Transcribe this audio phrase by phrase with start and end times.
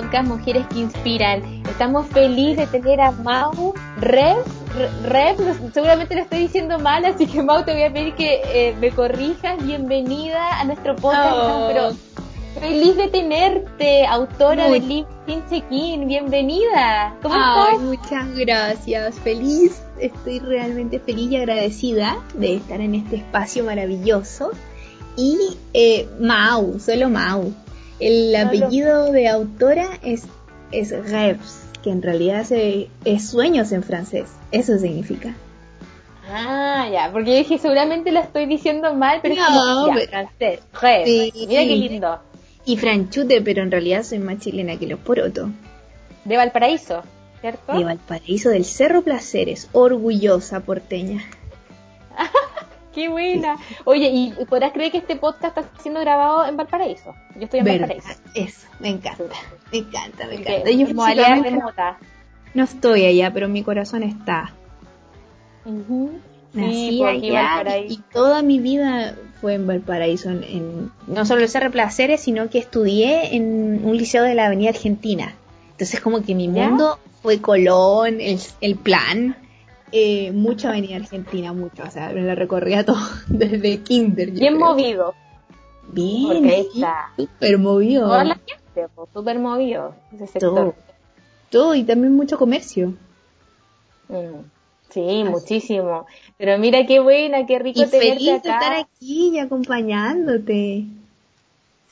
[0.00, 1.42] podcast Mujeres que Inspiran.
[1.68, 4.38] Estamos felices de tener a Mau Rev.
[5.04, 5.36] Rev,
[5.74, 8.90] seguramente lo estoy diciendo mal, así que Mau te voy a pedir que eh, me
[8.92, 9.62] corrijas.
[9.62, 11.34] Bienvenida a nuestro podcast.
[11.34, 11.68] Oh.
[11.68, 11.90] Pero
[12.60, 16.06] feliz de tenerte, autora Muy- del libro Sin Check-in.
[16.08, 17.14] Bienvenida.
[17.22, 17.80] ¿Cómo estás?
[17.82, 19.16] muchas gracias.
[19.16, 24.50] Feliz, estoy realmente feliz y agradecida de estar en este espacio maravilloso.
[25.16, 27.52] Y eh, Mau, solo Mau.
[28.00, 30.24] El apellido de autora es,
[30.72, 34.28] es Rêves, que en realidad se- es sueños en francés.
[34.52, 35.34] Eso significa.
[36.32, 39.94] Ah, ya, porque yo dije, seguramente lo estoy diciendo mal, pero es No, como, ya,
[39.94, 40.60] pero- francés.
[41.04, 41.32] Sí.
[41.48, 42.18] Mira qué lindo.
[42.64, 45.48] Y franchute, pero en realidad soy más chilena que los porotos.
[46.24, 47.02] De Valparaíso,
[47.40, 47.72] ¿cierto?
[47.76, 51.22] De Valparaíso del Cerro Placeres, orgullosa porteña.
[52.94, 53.56] Qué buena.
[53.84, 57.14] Oye, ¿y podrás creer que este podcast está siendo grabado en Valparaíso?
[57.36, 57.88] Yo estoy en ¿Verdad?
[57.88, 58.20] Valparaíso.
[58.34, 59.24] Eso, me encanta.
[59.72, 60.70] Me encanta, me encanta.
[60.70, 61.98] Yo en modalidad físicamente remota.
[62.54, 64.52] no estoy allá, pero mi corazón está.
[65.64, 66.18] Ujú.
[66.52, 67.94] Nací Sí, allá Valparaíso.
[67.94, 70.30] y toda mi vida fue en Valparaíso.
[70.30, 74.46] En, en- no solo el Cerro Placeres, sino que estudié en un liceo de la
[74.46, 75.34] Avenida Argentina.
[75.72, 76.68] Entonces como que mi ¿Ya?
[76.68, 79.36] mundo fue Colón, el, el plan,
[79.92, 81.82] eh, mucha Avenida Argentina, mucho.
[81.84, 82.98] O sea, me la recorría todo
[83.28, 84.30] desde kinder.
[84.30, 84.66] Bien creo.
[84.66, 85.14] movido.
[85.92, 87.12] Bien, Porque ahí está.
[87.16, 88.06] súper movido.
[88.06, 90.54] Toda la gente, súper movido ese sector.
[90.54, 90.74] Todo.
[91.50, 92.94] Todo y también mucho comercio.
[94.08, 94.42] Mm.
[94.90, 96.06] Sí, muchísimo.
[96.36, 98.58] Pero mira qué buena, qué rico Y tenerte feliz de acá.
[98.60, 100.84] estar aquí y acompañándote.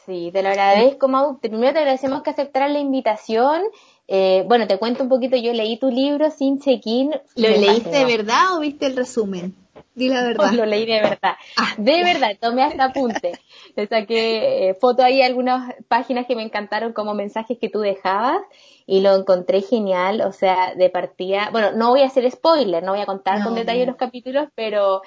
[0.06, 1.38] Sí, te lo agradezco, Mau.
[1.38, 3.62] Primero te agradecemos que aceptaras la invitación.
[4.10, 5.36] Eh, bueno, te cuento un poquito.
[5.36, 7.10] Yo leí tu libro sin check-in.
[7.36, 9.54] ¿Lo leíste de verdad o viste el resumen?
[9.94, 10.52] Di la verdad.
[10.52, 11.34] Lo leí de verdad.
[11.56, 11.74] Ah.
[11.76, 13.32] De verdad, tomé hasta apunte.
[13.76, 18.40] Le saqué eh, foto ahí algunas páginas que me encantaron como mensajes que tú dejabas
[18.86, 20.22] y lo encontré genial.
[20.22, 23.52] O sea, de partida, bueno, no voy a hacer spoiler, no voy a contar con
[23.54, 23.60] No.
[23.60, 25.02] detalle los capítulos, pero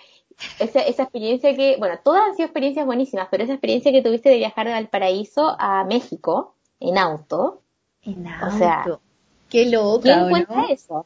[0.59, 4.29] esa, esa experiencia que, bueno, todas han sido experiencias buenísimas, pero esa experiencia que tuviste
[4.29, 7.61] de viajar de Valparaíso a México en auto,
[8.03, 9.01] En O sea, auto.
[9.49, 10.69] Qué loca, ¿quién ¿o cuenta no?
[10.69, 11.05] eso?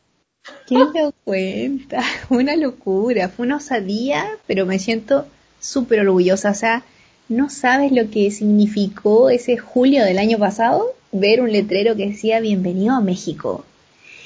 [0.67, 2.03] ¿Quién lo cuenta?
[2.29, 5.25] Una locura, fue una osadía, pero me siento
[5.59, 6.51] súper orgullosa.
[6.51, 6.83] O sea,
[7.28, 12.39] no sabes lo que significó ese julio del año pasado ver un letrero que decía
[12.39, 13.66] Bienvenido a México.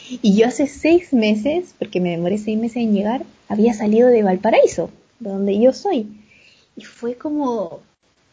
[0.10, 4.24] Y yo hace seis meses, porque me demoré seis meses en llegar, había salido de
[4.24, 6.08] Valparaíso, de donde yo soy.
[6.76, 7.82] Y fue como,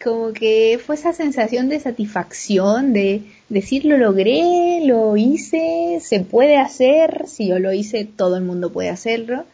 [0.03, 6.57] como que fue esa sensación de satisfacción, de decir lo logré, lo hice, se puede
[6.59, 9.45] hacer, si yo lo hice, todo el mundo puede hacerlo.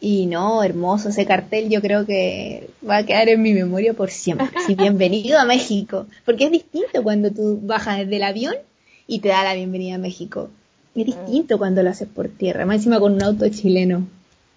[0.00, 4.10] Y no, hermoso ese cartel, yo creo que va a quedar en mi memoria por
[4.10, 4.48] siempre.
[4.66, 8.54] Sí, bienvenido a México, porque es distinto cuando tú bajas desde el avión
[9.06, 10.50] y te da la bienvenida a México.
[10.94, 14.06] Es distinto cuando lo haces por tierra, más encima con un auto chileno.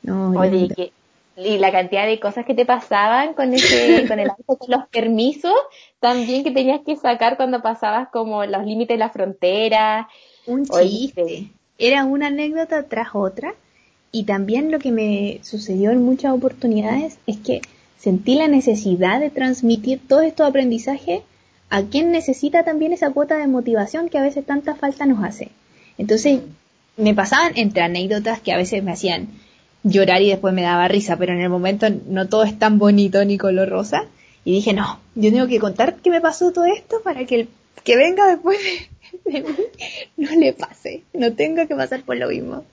[0.04, 0.92] No, Oye, que-
[1.44, 4.88] y la cantidad de cosas que te pasaban con ese, con el auto, con los
[4.88, 5.54] permisos,
[6.00, 10.08] también que tenías que sacar cuando pasabas como los límites de la frontera.
[10.46, 11.26] un chiste.
[11.28, 11.52] sí.
[11.78, 13.54] Era una anécdota tras otra.
[14.12, 17.62] Y también lo que me sucedió en muchas oportunidades es que
[17.98, 21.22] sentí la necesidad de transmitir todos estos aprendizajes
[21.70, 25.50] a quien necesita también esa cuota de motivación que a veces tanta falta nos hace.
[25.98, 26.42] Entonces,
[26.98, 29.30] me pasaban entre anécdotas que a veces me hacían
[29.84, 33.24] llorar y después me daba risa, pero en el momento no todo es tan bonito
[33.26, 34.04] ni color rosa.
[34.46, 37.48] Y dije, no, yo tengo que contar que me pasó todo esto para que el
[37.84, 38.58] que venga después
[39.26, 39.56] de, de mí
[40.18, 42.64] no le pase, no tenga que pasar por lo mismo.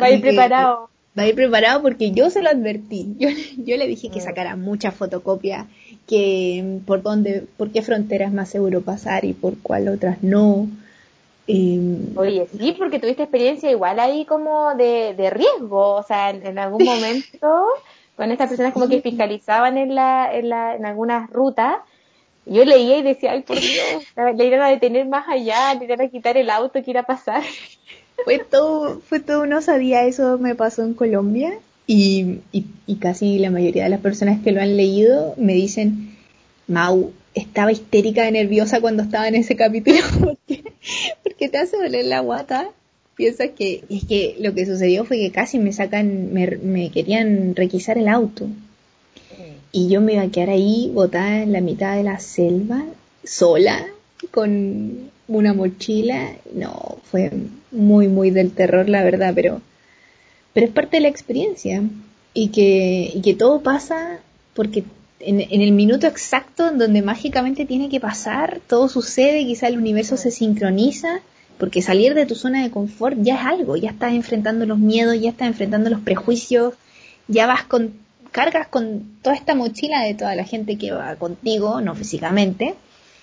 [0.00, 0.90] Va a ir preparado.
[1.18, 3.14] Va a ir preparado porque yo se lo advertí.
[3.18, 4.24] Yo, yo le dije que Mm.
[4.24, 5.66] sacara muchas fotocopias,
[6.06, 10.68] que por dónde, por qué frontera es más seguro pasar y por cuál otras no.
[12.16, 16.58] Oye, sí, porque tuviste experiencia igual ahí como de, de riesgo, o sea, en, en
[16.58, 17.66] algún momento,
[18.16, 21.76] con estas personas como que fiscalizaban en la, en la, en algunas rutas,
[22.46, 24.04] yo leía y decía, ay, por Dios,
[24.36, 27.06] le irán a detener más allá, le irán a quitar el auto que irá a
[27.06, 27.42] pasar.
[28.24, 33.38] fue todo, fue todo una osadía, eso me pasó en Colombia y, y, y casi
[33.38, 36.16] la mayoría de las personas que lo han leído me dicen,
[36.68, 40.64] Mau, estaba histérica y nerviosa cuando estaba en ese capítulo porque,
[41.22, 42.70] porque te hace doler la guata.
[43.14, 47.54] Piensas que, es que lo que sucedió fue que casi me sacan, me, me querían
[47.54, 48.46] requisar el auto.
[49.72, 52.84] Y yo me iba a quedar ahí botada en la mitad de la selva,
[53.24, 53.86] sola,
[54.30, 56.32] con una mochila.
[56.54, 57.30] No, fue
[57.70, 59.60] muy, muy del terror, la verdad, pero,
[60.52, 61.82] pero es parte de la experiencia.
[62.32, 64.20] Y que, y que todo pasa
[64.54, 64.84] porque
[65.20, 70.16] en, el minuto exacto en donde mágicamente tiene que pasar, todo sucede, quizá el universo
[70.16, 71.20] se sincroniza,
[71.58, 75.18] porque salir de tu zona de confort ya es algo, ya estás enfrentando los miedos,
[75.20, 76.74] ya estás enfrentando los prejuicios,
[77.28, 77.94] ya vas con,
[78.30, 82.74] cargas con toda esta mochila de toda la gente que va contigo, no físicamente.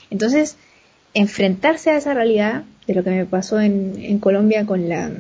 [0.10, 0.58] Entonces,
[1.14, 5.12] enfrentarse a esa realidad de lo que me pasó en, en Colombia con la,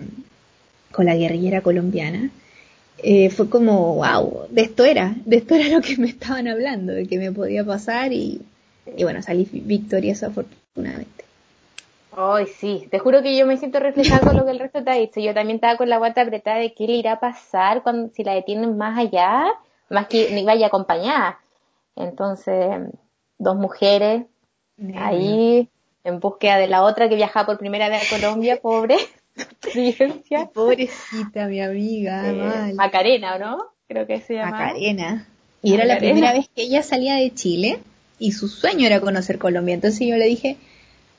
[0.91, 2.31] con la guerrillera colombiana,
[2.98, 6.94] eh, fue como, wow, de esto era, de esto era lo que me estaban hablando,
[6.94, 8.42] de que me podía pasar y,
[8.98, 11.24] y bueno, salí victoriosa afortunadamente.
[12.16, 14.92] Ay, sí, te juro que yo me siento reflejada con lo que el resto te
[14.92, 15.19] ha dicho.
[15.19, 18.24] Yo también estaba con la guata apretada de qué le irá a pasar cuando si
[18.24, 19.45] la detienen más allá,
[19.90, 21.40] más que ni vaya acompañada.
[21.95, 22.81] Entonces,
[23.40, 24.25] dos mujeres
[24.95, 25.69] ahí
[26.04, 28.98] en búsqueda de la otra que viajaba por primera vez a Colombia, pobre.
[30.53, 32.69] Pobrecita, mi amiga.
[32.69, 33.57] Eh, Macarena, ¿no?
[33.88, 34.51] Creo que se llama.
[34.51, 35.27] Macarena.
[35.62, 37.80] Y era la primera vez que ella salía de Chile
[38.19, 39.75] y su sueño era conocer Colombia.
[39.75, 40.57] Entonces yo le dije,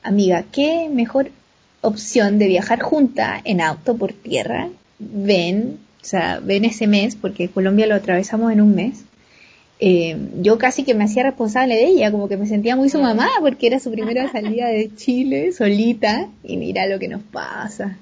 [0.03, 1.31] amiga, ¿qué mejor
[1.81, 4.69] opción de viajar junta en auto por tierra?
[4.99, 9.03] Ven, o sea, ven ese mes, porque Colombia lo atravesamos en un mes.
[9.79, 13.01] Eh, yo casi que me hacía responsable de ella, como que me sentía muy su
[13.01, 17.97] mamá, porque era su primera salida de Chile, solita, y mira lo que nos pasa.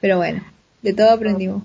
[0.00, 0.44] Pero bueno,
[0.82, 1.62] de todo aprendimos.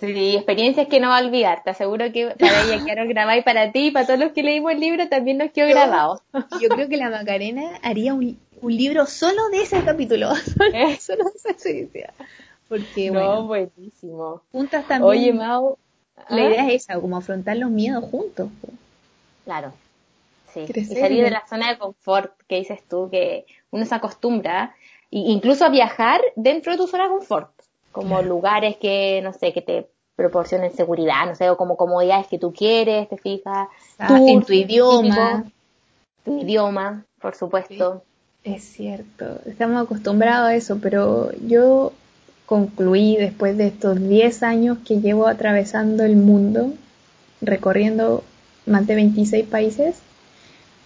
[0.00, 1.62] Sí, experiencias que no va a olvidar.
[1.64, 4.42] Te aseguro que para ella quiero grabar y para ti y para todos los que
[4.42, 6.20] leímos el libro también nos quedó grabado.
[6.60, 10.34] Yo creo que la Macarena haría un, libro solo de ese capítulo,
[11.00, 12.14] solo, de esa experiencia.
[12.68, 14.40] Porque, no, buenísimo.
[14.52, 15.04] Juntas también.
[15.04, 15.76] Oye, Mau.
[16.30, 16.68] La idea ¿ah?
[16.68, 18.48] es esa, como afrontar los miedos juntos.
[19.44, 19.72] Claro.
[20.52, 20.66] Sí.
[20.72, 24.76] y salir de la zona de confort que dices tú, que uno se acostumbra,
[25.10, 27.50] incluso a viajar dentro de tu zona de confort
[27.94, 29.86] como lugares que, no sé, que te
[30.16, 33.68] proporcionen seguridad, no sé, o como comodidades que tú quieres, te fijas.
[33.98, 35.44] Ah, en tu idioma.
[36.24, 38.02] tu idioma, por supuesto.
[38.42, 41.92] Es cierto, estamos acostumbrados a eso, pero yo
[42.46, 46.72] concluí después de estos 10 años que llevo atravesando el mundo,
[47.40, 48.24] recorriendo
[48.66, 49.96] más de 26 países,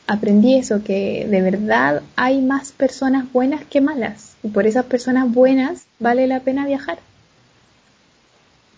[0.07, 4.37] aprendí eso, que de verdad hay más personas buenas que malas.
[4.43, 6.99] Y por esas personas buenas vale la pena viajar.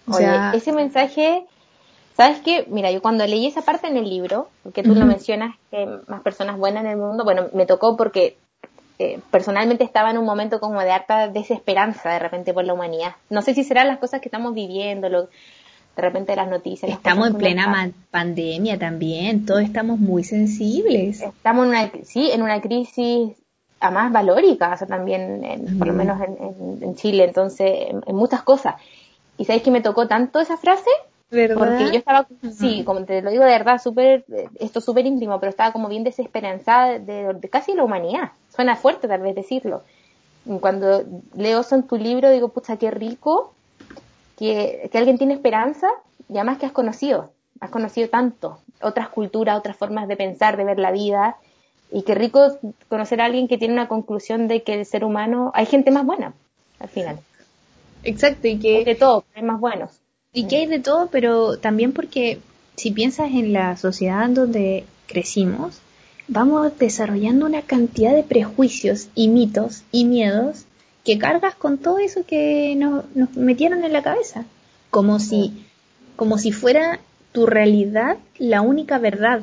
[0.06, 1.44] O sea, ese mensaje,
[2.17, 2.67] ¿sabes qué?
[2.69, 6.20] Mira, yo cuando leí esa parte en el libro, porque tú lo mencionas, que más
[6.23, 8.37] personas buenas en el mundo, bueno, me tocó porque
[8.99, 13.14] eh, personalmente estaba en un momento como de harta desesperanza de repente por la humanidad.
[13.29, 15.29] No sé si serán las cosas que estamos viviendo, lo,
[16.00, 16.91] de repente las noticias.
[16.91, 21.20] Estamos en plena pandemia también, todos estamos muy sensibles.
[21.20, 23.32] Estamos en una, sí, en una crisis
[23.91, 27.70] más valórica, o sea, también, en, por lo menos en, Chile, entonces,
[28.06, 28.75] en, muchas cosas.
[29.38, 30.91] ¿Y sabéis que me tocó tanto esa frase?
[31.31, 31.56] ¿Verdad?
[31.56, 34.25] Porque yo estaba, sí, como te lo digo de verdad, súper,
[34.58, 38.32] esto súper íntimo, pero estaba como bien desesperanzada de, de, casi la humanidad.
[38.55, 39.82] Suena fuerte tal vez decirlo.
[40.61, 41.05] Cuando
[41.37, 43.55] leo eso en tu libro, digo, pucha, qué rico
[44.40, 45.87] que, alguien tiene esperanza
[46.28, 50.64] y además que has conocido, has conocido tanto, otras culturas, otras formas de pensar, de
[50.64, 51.37] ver la vida,
[51.92, 52.56] y qué rico
[52.88, 56.06] conocer a alguien que tiene una conclusión de que el ser humano, hay gente más
[56.06, 56.32] buena,
[56.79, 57.19] al final.
[58.03, 58.79] Exacto, y que...
[58.79, 59.91] Hay de todo, hay más buenos.
[60.32, 62.38] Y que hay de todo, pero también porque
[62.76, 65.81] si piensas en la sociedad en donde crecimos,
[66.29, 70.65] vamos desarrollando una cantidad de prejuicios y mitos y miedos
[71.04, 73.04] que cargas con todo eso que nos,
[73.36, 74.44] metieron en la cabeza,
[74.90, 75.66] como si,
[76.16, 77.00] como si fuera
[77.32, 79.42] tu realidad la única verdad.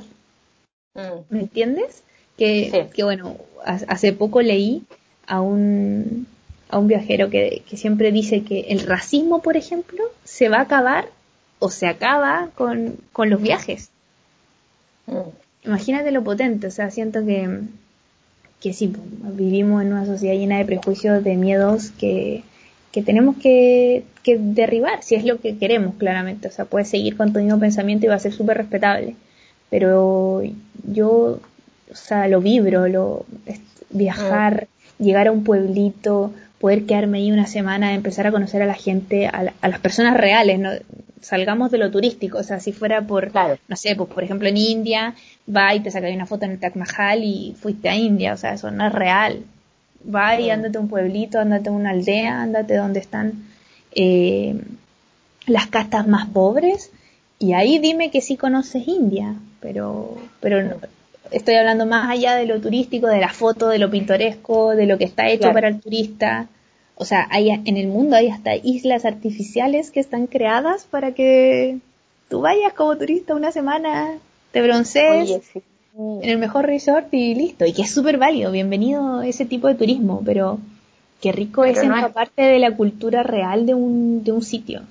[0.93, 1.19] Mm.
[1.29, 2.03] ¿Me entiendes?
[2.37, 3.35] Que, que bueno,
[3.65, 4.83] hace poco leí
[5.25, 6.27] a un,
[6.69, 10.61] a un viajero que, que, siempre dice que el racismo, por ejemplo, se va a
[10.61, 11.09] acabar
[11.59, 13.89] o se acaba con, con los viajes.
[15.07, 15.29] Mm.
[15.65, 17.61] Imagínate lo potente, o sea, siento que,
[18.61, 18.93] que sí,
[19.33, 22.43] vivimos en una sociedad llena de prejuicios, de miedos que,
[22.91, 26.47] que tenemos que, que, derribar, si es lo que queremos, claramente.
[26.47, 29.15] O sea, puedes seguir con tu mismo pensamiento y va a ser súper respetable.
[29.69, 30.41] Pero
[30.85, 31.39] yo,
[31.91, 33.25] o sea, lo vibro, lo,
[33.89, 38.73] viajar, llegar a un pueblito, poder quedarme ahí una semana, empezar a conocer a la
[38.73, 40.71] gente, a, a las personas reales, ¿no?
[41.21, 43.57] salgamos de lo turístico, o sea, si fuera por, claro.
[43.67, 45.15] no sé, pues por ejemplo en India,
[45.54, 48.38] va y te sacas una foto en el Taj Mahal y fuiste a India, o
[48.38, 49.44] sea, eso no es real.
[50.13, 53.46] Va y ándate a un pueblito, ándate a una aldea, ándate donde están
[53.94, 54.60] eh,
[55.48, 56.92] las castas más pobres
[57.39, 60.75] y ahí dime que sí conoces India, pero, pero no,
[61.32, 64.98] estoy hablando más allá de lo turístico, de la foto, de lo pintoresco, de lo
[64.98, 66.48] que está hecho para el turista.
[66.96, 71.77] O sea, hay, en el mundo hay hasta islas artificiales que están creadas para que
[72.30, 74.18] tú vayas como turista una semana
[74.51, 75.42] te broncees
[75.98, 77.66] en el mejor resort y listo.
[77.66, 80.60] Y que es súper válido, bienvenido ese tipo de turismo, pero
[81.22, 84.82] qué rico es no parte de la cultura real de un, de un sitio.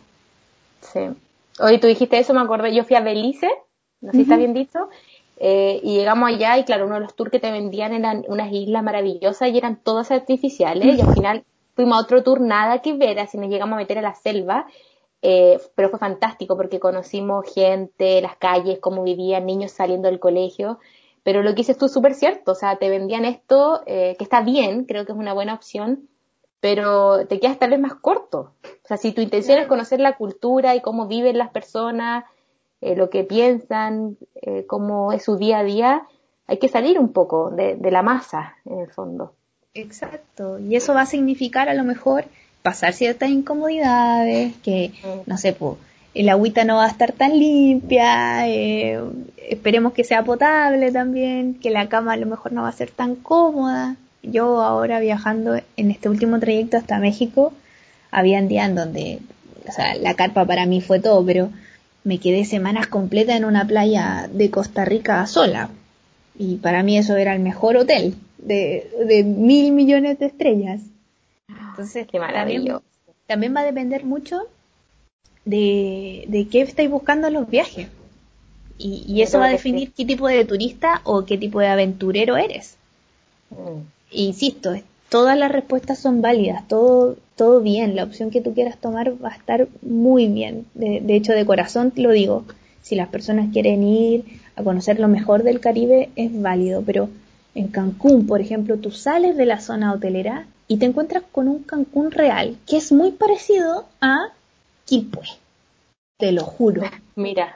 [0.81, 1.01] Sí.
[1.59, 3.49] Hoy tú dijiste eso, me acordé, yo fui a Belice,
[4.01, 4.91] no sé si está bien dicho,
[5.39, 8.53] eh, y llegamos allá y claro, uno de los tours que te vendían eran unas
[8.53, 11.45] islas maravillosas y eran todas artificiales y al final
[11.75, 14.67] fuimos a otro tour nada que ver, así nos llegamos a meter a la selva,
[15.23, 20.79] eh, pero fue fantástico porque conocimos gente, las calles, cómo vivían, niños saliendo del colegio,
[21.23, 24.25] pero lo que dices tú es súper cierto, o sea, te vendían esto, eh, que
[24.25, 26.09] está bien, creo que es una buena opción,
[26.61, 28.53] pero te quedas tal vez más corto.
[28.65, 32.25] O sea, si tu intención es conocer la cultura y cómo viven las personas,
[32.81, 36.07] eh, lo que piensan, eh, cómo es su día a día,
[36.47, 39.33] hay que salir un poco de, la masa, en el fondo.
[39.75, 42.25] Exacto, y eso va a significar a lo mejor
[42.67, 44.91] pasar ciertas incomodidades, que,
[45.25, 45.77] no sé, pues,
[46.15, 49.01] el agüita no va a estar tan limpia, eh,
[49.49, 52.91] esperemos que sea potable también, que la cama a lo mejor no va a ser
[52.91, 53.95] tan cómoda.
[54.25, 57.53] Yo ahora viajando en este último trayecto hasta México,
[58.11, 59.21] había días en donde,
[59.69, 61.51] o sea, la carpa para mí fue todo, pero
[62.03, 65.71] me quedé semanas completas en una playa de Costa Rica sola.
[66.37, 70.81] Y para mí eso era el mejor hotel de, mil millones de estrellas.
[71.77, 72.83] Entonces, Qué maravilloso.
[73.27, 74.47] También, va a depender mucho
[75.45, 77.89] de, de qué estáis buscando en los viajes.
[78.79, 82.77] Y, eso va a definir qué tipo de turista o qué tipo de aventurero eres.
[83.51, 83.81] Mm.
[84.11, 84.75] Insisto,
[85.09, 89.31] todas las respuestas son válidas, todo, todo bien, la opción que tú quieras tomar va
[89.31, 90.67] a estar muy bien.
[90.75, 92.45] De, hecho, de corazón lo digo,
[92.83, 94.25] si las personas quieren ir
[94.57, 97.09] a conocer lo mejor del Caribe, es válido, pero
[97.55, 101.63] en Cancún, por ejemplo, tú sales de la zona hotelera y te encuentras con un
[101.63, 104.29] Cancún real, que es muy parecido a
[104.85, 105.27] Quilpue,
[106.19, 106.83] te lo juro.
[107.15, 107.55] Mira,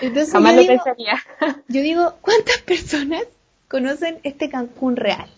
[0.00, 1.18] Entonces, jamás lo pensaría.
[1.68, 3.22] Yo digo, ¿cuántas personas
[3.68, 5.28] conocen este Cancún real?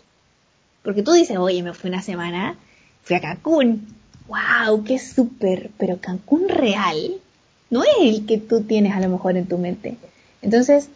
[0.82, 2.56] Porque tú dices, oye, me fui una semana,
[3.02, 3.86] fui a Cancún.
[4.28, 4.84] ¡Wow!
[4.84, 5.70] ¡Qué súper!
[5.78, 7.14] Pero Cancún real
[7.70, 9.96] no es el que tú tienes a lo mejor en tu mente.
[10.42, 10.88] Entonces,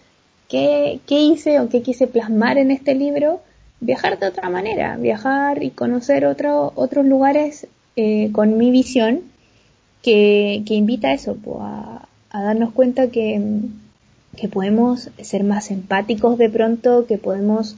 [0.48, 3.40] ¿qué, qué hice o qué quise plasmar en este libro?
[3.80, 9.20] Viajar de otra manera, viajar y conocer otro, otros lugares eh, con mi visión
[10.02, 13.40] que, que invita a eso, a, a darnos cuenta que,
[14.36, 17.76] que podemos ser más empáticos de pronto, que podemos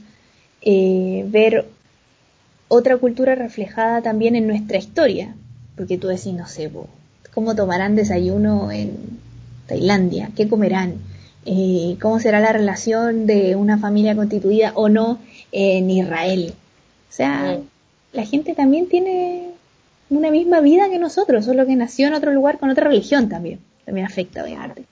[0.61, 1.65] eh, ver
[2.67, 5.35] otra cultura reflejada también en nuestra historia.
[5.75, 6.69] Porque tú decís, no sé,
[7.33, 9.19] ¿cómo tomarán desayuno en
[9.67, 10.29] Tailandia?
[10.35, 10.95] ¿Qué comerán?
[11.45, 15.19] Eh, ¿Cómo será la relación de una familia constituida o no
[15.51, 16.53] en Israel?
[17.09, 17.59] O sea,
[18.13, 19.49] la gente también tiene
[20.09, 23.59] una misma vida que nosotros, solo que nació en otro lugar con otra religión también.
[23.85, 24.85] También afecta, obviamente.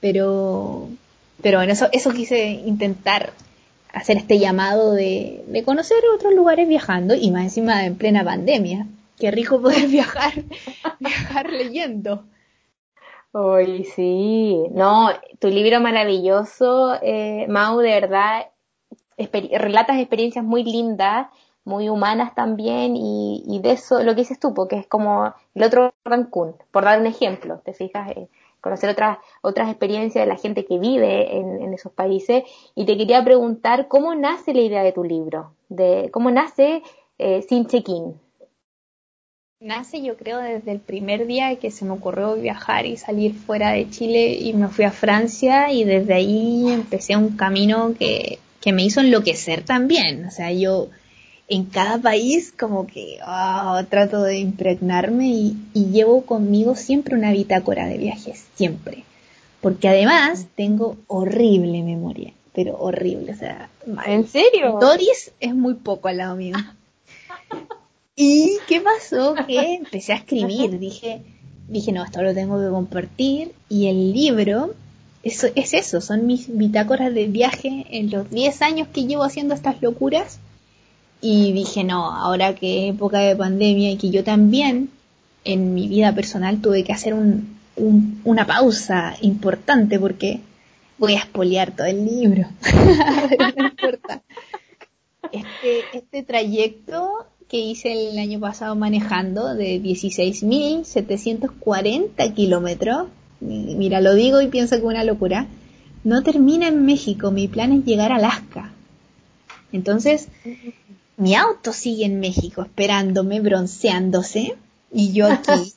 [0.00, 0.88] Pero,
[1.42, 3.32] pero bueno, eso, eso quise intentar
[3.92, 8.86] hacer este llamado de, de conocer otros lugares viajando y más encima en plena pandemia.
[9.18, 10.32] Qué rico poder viajar,
[11.00, 12.24] viajar leyendo.
[13.32, 18.50] Hoy sí, no, tu libro maravilloso, eh, Mau, de verdad,
[19.16, 21.28] relatas experiencias muy lindas,
[21.64, 25.62] muy humanas también, y, y, de eso lo que dices tú, porque es como el
[25.62, 28.28] otro Cancún, por dar un ejemplo, te fijas, eh,
[28.60, 32.44] conocer otras, otras experiencias de la gente que vive en, esos países.
[32.74, 36.82] Y te quería preguntar cómo nace la idea de tu libro, de cómo nace
[37.18, 38.20] eh, Sin Check-in.
[39.62, 43.72] Nace yo creo desde el primer día que se me ocurrió viajar y salir fuera
[43.72, 48.72] de Chile y me fui a Francia y desde ahí empecé un camino que, que
[48.72, 50.24] me hizo enloquecer también.
[50.24, 50.88] O sea, yo
[51.46, 57.86] en cada país como que oh, trato de impregnarme y, llevo conmigo siempre una bitácora
[57.86, 59.04] de viajes, siempre.
[59.60, 63.68] Porque además tengo horrible memoria, pero horrible, o sea...
[64.06, 64.78] ¿En serio?
[64.80, 66.56] Doris es muy poco al lado mío.
[68.16, 69.34] ¿Y qué pasó?
[69.46, 71.22] Que empecé a escribir, dije,
[71.68, 74.74] dije, no, esto lo tengo que compartir y el libro
[75.22, 79.54] eso, es eso, son mis bitácoras de viaje en los 10 años que llevo haciendo
[79.54, 80.40] estas locuras
[81.20, 84.88] y dije, no, ahora que es época de pandemia y que yo también
[85.44, 87.58] en mi vida personal tuve que hacer un,
[88.24, 90.40] una pausa importante porque
[90.96, 92.48] voy a espolear todo el libro.
[93.56, 94.22] no importa.
[95.32, 103.08] Este, este trayecto que hice el año pasado manejando de 16.740 kilómetros,
[103.40, 105.48] mira, lo digo y pienso que es una locura,
[106.04, 108.70] no termina en México, mi plan es llegar a Alaska.
[109.72, 110.28] Entonces,
[111.16, 114.54] mi auto sigue en México esperándome, bronceándose,
[114.92, 115.74] y yo aquí.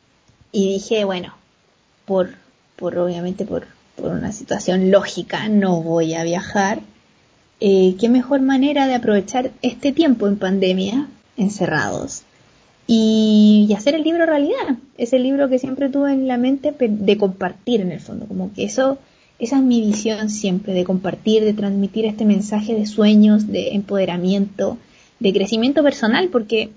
[0.52, 1.34] y dije, bueno,
[2.04, 2.34] por,
[2.76, 3.66] por obviamente por,
[3.96, 6.82] por una situación lógica no voy a viajar,
[7.58, 12.24] eh, qué mejor manera de aprovechar este tiempo en pandemia, encerrados,
[12.86, 14.76] y, hacer el libro realidad.
[14.96, 18.64] Ese libro que siempre tuve en la mente de compartir en el fondo, como que
[18.64, 18.98] eso,
[19.38, 24.78] esa es mi visión siempre, de compartir, de transmitir este mensaje de sueños, de empoderamiento,
[25.18, 26.70] de crecimiento personal, porque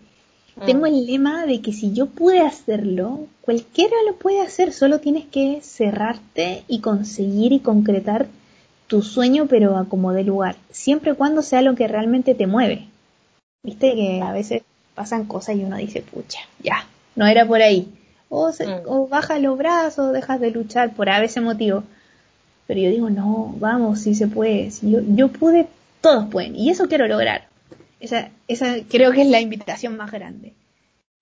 [0.56, 0.66] mm.
[0.66, 5.26] tengo el lema de que si yo pude hacerlo, cualquiera lo puede hacer, solo tienes
[5.26, 8.28] que cerrarte y conseguir y concretar
[8.88, 12.48] tu sueño, pero a como de lugar, siempre y cuando sea lo que realmente te
[12.48, 12.88] mueve.
[13.64, 14.64] Viste que a veces
[14.96, 17.88] pasan cosas y uno dice, pucha, ya, no era por ahí.
[18.30, 18.82] O, se, mm.
[18.86, 21.84] o bajas los brazos, dejas de luchar por a veces motivo.
[22.68, 24.72] Pero yo digo, no, vamos, si se puede.
[24.72, 25.68] Si yo, yo pude,
[26.02, 26.56] todos pueden.
[26.56, 27.48] Y eso quiero lograr.
[28.00, 30.54] Esa, esa creo que es la invitación más grande.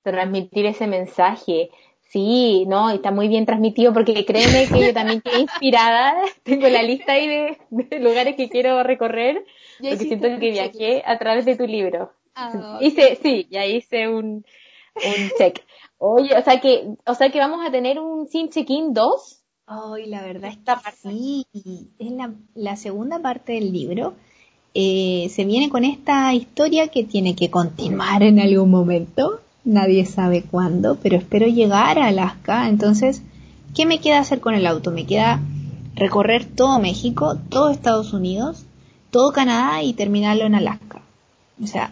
[0.04, 1.70] Transmitir ese mensaje.
[2.10, 6.16] Sí, no, está muy bien transmitido porque créeme que yo también quedé inspirada.
[6.44, 9.44] Tengo la lista ahí de, lugares que quiero recorrer
[9.80, 12.12] porque siento que viajé a través de tu libro.
[12.40, 14.46] Ah, hice, sí, ya hice un,
[14.96, 15.64] un check.
[15.98, 19.44] Oye, o sea que, o sea que vamos a tener un Sin Check-in 2.
[19.66, 24.14] Ay, la verdad está sí, es la, la segunda parte del libro.
[24.76, 29.42] Eh, se viene con esta historia que tiene que continuar en algún momento.
[29.64, 32.70] Nadie sabe cuándo, pero espero llegar a Alaska.
[32.70, 33.24] Entonces,
[33.76, 34.92] ¿qué me queda hacer con el auto?
[34.92, 35.42] Me queda
[35.96, 38.68] recorrer todo México, todo Estados Unidos,
[39.10, 41.02] todo Canadá y terminarlo en Alaska.
[41.62, 41.92] O sea,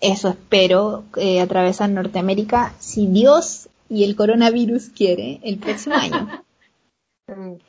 [0.00, 6.42] eso espero eh, atravesar Norteamérica si Dios y el coronavirus quiere el próximo año.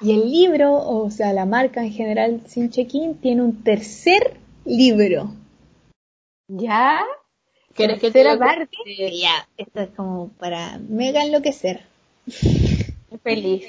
[0.00, 5.32] Y el libro, o sea, la marca en general Sin Check-in, tiene un tercer libro.
[6.46, 7.00] ¿Ya?
[7.74, 8.76] ¿Quieres que la parte?
[8.86, 11.82] Ya, esto es como para mega enloquecer.
[13.22, 13.64] Feliz.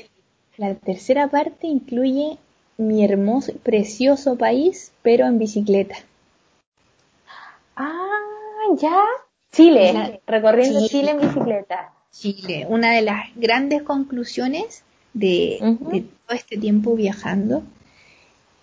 [0.58, 2.38] La tercera parte incluye
[2.78, 5.96] mi hermoso precioso país, pero en bicicleta.
[8.78, 9.04] Ya.
[9.52, 11.12] Chile, recorriendo Chile.
[11.12, 11.92] en bicicleta.
[12.12, 17.64] Chile, una de las grandes conclusiones de, todo este tiempo viajando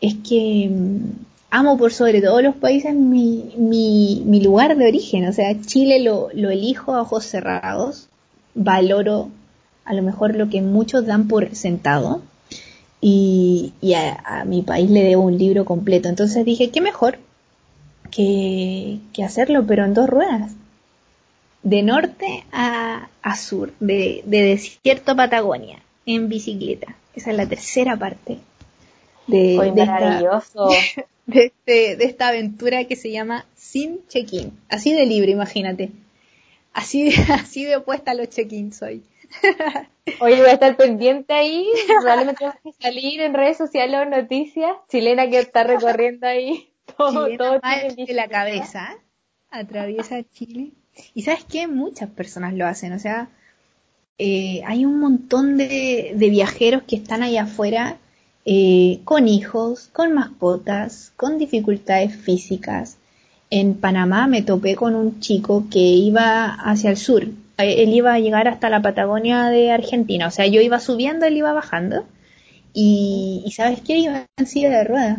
[0.00, 5.26] es que mm, amo por sobre todos los países mi, mi, lugar de origen.
[5.26, 8.08] O sea, Chile lo, lo, elijo a ojos cerrados,
[8.54, 9.30] valoro
[9.84, 12.22] a lo mejor lo que muchos dan por sentado
[13.00, 16.08] y, a, a, mi país le debo un libro completo.
[16.08, 17.18] Entonces dije, ¿qué mejor
[18.10, 20.52] que, hacerlo, pero en dos ruedas.
[21.62, 26.94] De norte a, sur, de, desierto a Patagonia, en bicicleta.
[27.14, 28.38] Esa es la tercera parte
[29.26, 29.72] de,
[31.26, 34.52] de, este, de, esta aventura que se llama Sin Check-in.
[34.68, 35.90] Así de libre, imagínate.
[36.72, 39.02] Así, así de opuesta a los check-in soy.
[40.20, 41.68] Oye, voy a estar pendiente ahí.
[41.88, 44.76] Probablemente que salir en redes sociales o noticias.
[44.88, 48.96] Chilena que está recorriendo ahí todo, todo de la cabeza,
[49.50, 50.72] atraviesa Chile.
[51.14, 53.28] Y sabes qué, muchas personas lo hacen, o sea,
[54.18, 57.98] eh, hay un montón de, viajeros que están ahí afuera
[58.46, 62.96] eh, con hijos, con mascotas, con dificultades físicas.
[63.50, 67.24] En Panamá me topé con un chico que iba hacia el sur.
[67.58, 70.28] Eh, él iba a llegar hasta la Patagonia de Argentina.
[70.28, 72.06] O sea, yo iba subiendo, él iba bajando.
[72.72, 73.98] Y, y ¿sabes qué?
[73.98, 75.18] Iba en silla de ruedas.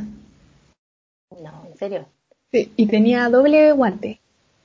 [1.80, 2.06] No, ¿en serio?
[2.52, 4.20] Sí, y tenía doble guante.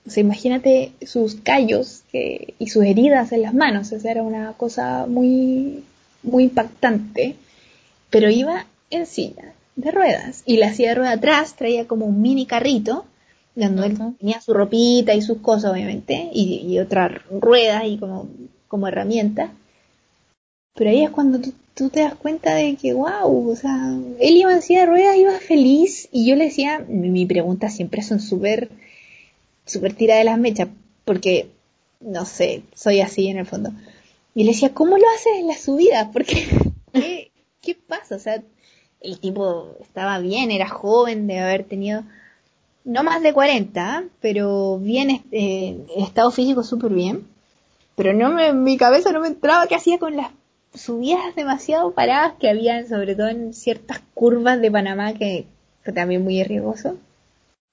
[0.06, 3.92] O sea, imagínate sus callos que, y sus heridas en las manos.
[3.92, 5.84] O sea, era una cosa muy,
[6.22, 7.36] muy impactante.
[8.10, 10.42] Pero iba en silla de ruedas.
[10.46, 13.04] Y la silla de ruedas atrás traía como un mini carrito,
[13.54, 18.28] donde él tenía su ropita y sus cosas, obviamente, y, y otras ruedas y como,
[18.68, 19.50] como herramienta.
[20.74, 24.36] Pero ahí es cuando tú tú te das cuenta de que, wow, o sea, él
[24.36, 28.20] iba en silla de ruedas, iba feliz, y yo le decía, mi pregunta siempre son
[28.20, 28.70] súper,
[29.64, 30.68] súper tira de las mechas,
[31.04, 31.48] porque,
[32.00, 33.72] no sé, soy así en el fondo.
[34.34, 36.10] Y le decía, ¿cómo lo haces en la subida?
[36.12, 36.46] Porque,
[36.92, 37.30] ¿qué,
[37.60, 38.16] ¿qué pasa?
[38.16, 38.42] O sea,
[39.00, 42.02] el tipo estaba bien, era joven, de haber tenido
[42.84, 47.26] no más de 40, pero bien, eh, estado físico súper bien.
[47.94, 50.30] Pero no me, mi cabeza no me entraba qué hacía con las
[50.74, 55.46] subidas demasiado paradas que habían, sobre todo en ciertas curvas de Panamá, que
[55.82, 56.96] fue también muy riesgoso.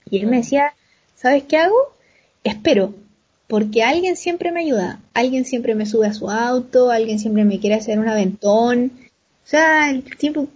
[0.09, 0.73] Y él me decía,
[1.15, 1.75] ¿sabes qué hago?
[2.43, 2.93] Espero,
[3.47, 7.59] porque alguien siempre me ayuda, alguien siempre me sube a su auto, alguien siempre me
[7.59, 8.91] quiere hacer un aventón.
[9.45, 10.47] O sea, el tipo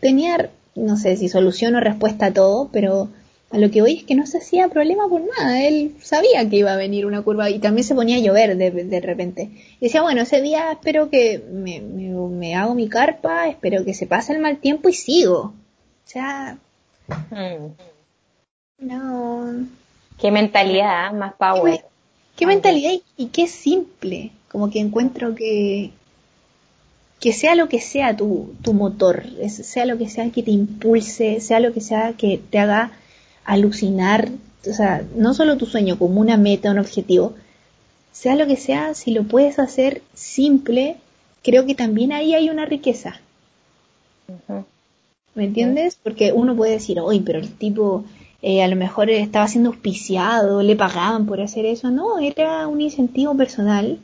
[0.00, 3.08] tenía, no sé si solución o respuesta a todo, pero
[3.54, 5.62] A lo que hoy es que no se hacía problema por nada.
[5.62, 8.72] Él sabía que iba a venir una curva y también se ponía a llover de,
[8.72, 9.50] de repente.
[9.78, 13.94] Y decía, bueno, ese día espero que me, me, me, hago mi carpa, espero que
[13.94, 15.38] se pase el mal tiempo y sigo.
[15.38, 15.54] O
[16.04, 16.58] sea...
[17.30, 17.74] Mm.
[18.80, 19.66] No.
[20.18, 21.16] Qué mentalidad, ¿eh?
[21.16, 21.84] más power.
[22.34, 24.32] Qué, mentalidad y, qué simple.
[24.48, 25.92] Como que encuentro que,
[27.20, 31.38] que sea lo que sea tu, tu motor, sea lo que sea que te impulse,
[31.38, 32.90] sea lo que sea que te haga
[33.44, 34.30] alucinar,
[34.68, 37.34] o sea, no solo tu sueño como una meta, un objetivo,
[38.12, 40.96] sea lo que sea, si lo puedes hacer simple,
[41.42, 43.20] creo que también ahí hay una riqueza.
[45.34, 45.98] ¿Me entiendes?
[46.02, 48.04] Porque uno puede decir, oye, pero el tipo
[48.40, 51.90] eh, a lo mejor estaba siendo auspiciado, le pagaban por hacer eso.
[51.90, 53.98] No, era un incentivo personal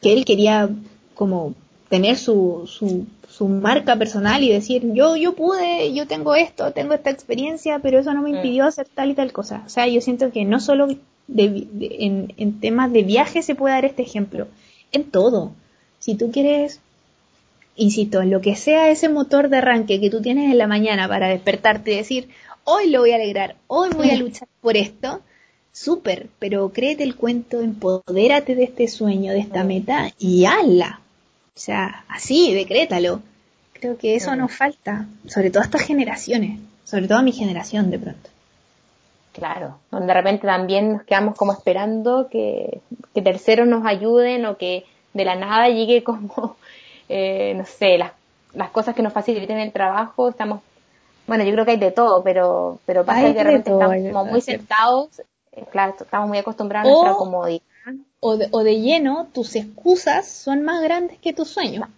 [0.00, 0.68] que él quería
[1.14, 1.54] como
[1.88, 6.94] tener su, su, su, marca personal y decir, yo, yo pude, yo tengo esto, tengo
[6.94, 8.36] esta experiencia, pero eso no me mm.
[8.36, 9.62] impidió hacer tal y tal cosa.
[9.66, 10.88] O sea, yo siento que no solo
[11.36, 14.48] en, en temas de viaje se puede dar este ejemplo,
[14.92, 15.52] en todo.
[15.98, 16.80] Si tú quieres
[17.76, 21.08] insisto, en lo que sea ese motor de arranque que tú tienes en la mañana
[21.08, 22.28] para despertarte y decir,
[22.64, 25.22] hoy lo voy a alegrar, hoy voy a luchar por esto,
[25.72, 31.00] súper, pero créete el cuento, empodérate de este sueño, de esta meta y hazla.
[31.56, 33.20] O sea, así, decrétalo.
[33.72, 37.90] Creo que eso nos falta, sobre todo a estas generaciones, sobre todo a mi generación
[37.90, 38.30] de pronto.
[39.32, 42.80] Claro, donde de repente también nos quedamos como esperando que,
[43.14, 44.84] que terceros nos ayuden o que
[45.14, 46.56] de la nada llegue como,
[47.08, 48.12] eh, no sé, las,
[48.52, 50.60] las cosas que nos faciliten el trabajo, estamos
[51.30, 54.24] bueno, yo creo que hay de todo, pero, pero pasa que de repente estamos como
[54.24, 57.62] muy sentados, eh, claro, estamos muy acostumbrados a nuestra comodidad.
[58.20, 61.88] O de, o de lleno, tus excusas son más grandes que tus sueños.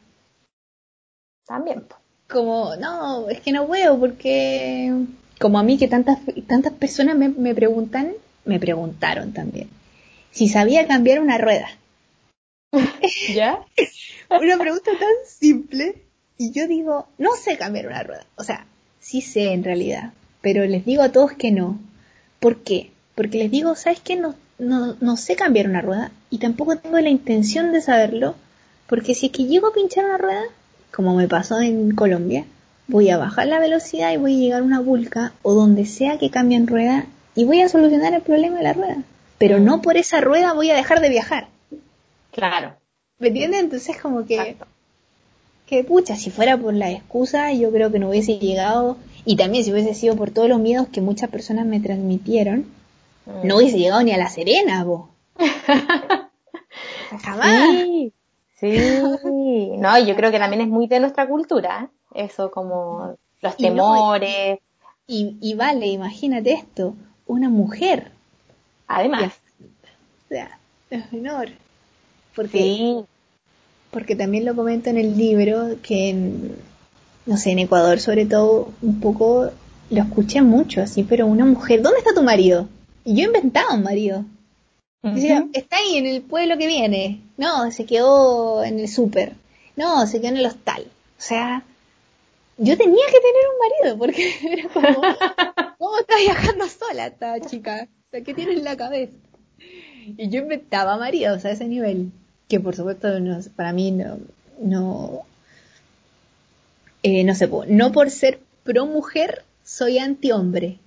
[1.46, 1.84] También.
[2.28, 4.92] Como, no, es que no puedo porque,
[5.40, 8.12] como a mí que tantas, tantas personas me, me preguntan,
[8.44, 9.68] me preguntaron también,
[10.30, 11.68] si sabía cambiar una rueda.
[13.34, 13.64] ¿Ya?
[14.30, 16.02] una pregunta tan simple
[16.38, 18.24] y yo digo, no sé cambiar una rueda.
[18.36, 18.66] O sea,
[19.02, 21.80] Sí sé en realidad, pero les digo a todos que no.
[22.38, 22.92] ¿Por qué?
[23.16, 24.14] Porque les digo, ¿sabes qué?
[24.14, 28.34] No, no, no sé cambiar una rueda y tampoco tengo la intención de saberlo,
[28.86, 30.44] porque si es que llego a pinchar una rueda,
[30.94, 32.44] como me pasó en Colombia,
[32.86, 36.18] voy a bajar la velocidad y voy a llegar a una vulca o donde sea
[36.18, 39.02] que cambien rueda y voy a solucionar el problema de la rueda.
[39.38, 41.48] Pero no por esa rueda voy a dejar de viajar.
[42.30, 42.74] Claro.
[43.18, 43.60] ¿Me entiendes?
[43.60, 44.56] Entonces como que
[45.66, 49.64] que pucha, si fuera por la excusa, yo creo que no hubiese llegado, y también
[49.64, 52.66] si hubiese sido por todos los miedos que muchas personas me transmitieron,
[53.26, 53.46] mm.
[53.46, 55.08] no hubiese llegado ni a La Serena, vos.
[57.22, 57.70] Jamás.
[57.74, 58.12] Sí,
[58.60, 59.70] sí.
[59.78, 62.24] No, yo creo que también es muy de nuestra cultura, ¿eh?
[62.26, 64.58] eso como los temores.
[65.06, 66.94] y, y, vale, imagínate esto,
[67.26, 68.12] una mujer.
[68.86, 69.40] Además.
[69.60, 70.58] O sea,
[70.90, 71.48] es menor.
[72.34, 73.04] Porque sí
[73.92, 76.56] porque también lo comento en el libro, que en,
[77.26, 79.50] no sé, en Ecuador sobre todo, un poco
[79.90, 82.68] lo escuché mucho así, pero una mujer, ¿dónde está tu marido?
[83.04, 84.24] Y yo inventaba un marido.
[85.02, 87.22] Decía, está ahí en el pueblo que viene.
[87.36, 89.32] No, se quedó en el súper.
[89.74, 90.82] No, se quedó en el hostal.
[90.82, 91.64] O sea,
[92.56, 95.02] yo tenía que tener un marido, porque era como,
[95.78, 97.88] ¿cómo está viajando sola esta chica?
[97.88, 99.12] O sea, ¿qué tiene en la cabeza?
[100.16, 102.12] Y yo inventaba maridos a ese nivel
[102.52, 104.18] que por supuesto no, para mí no,
[104.60, 105.22] no,
[107.02, 110.78] eh, no sé, no por ser pro mujer soy anti hombre.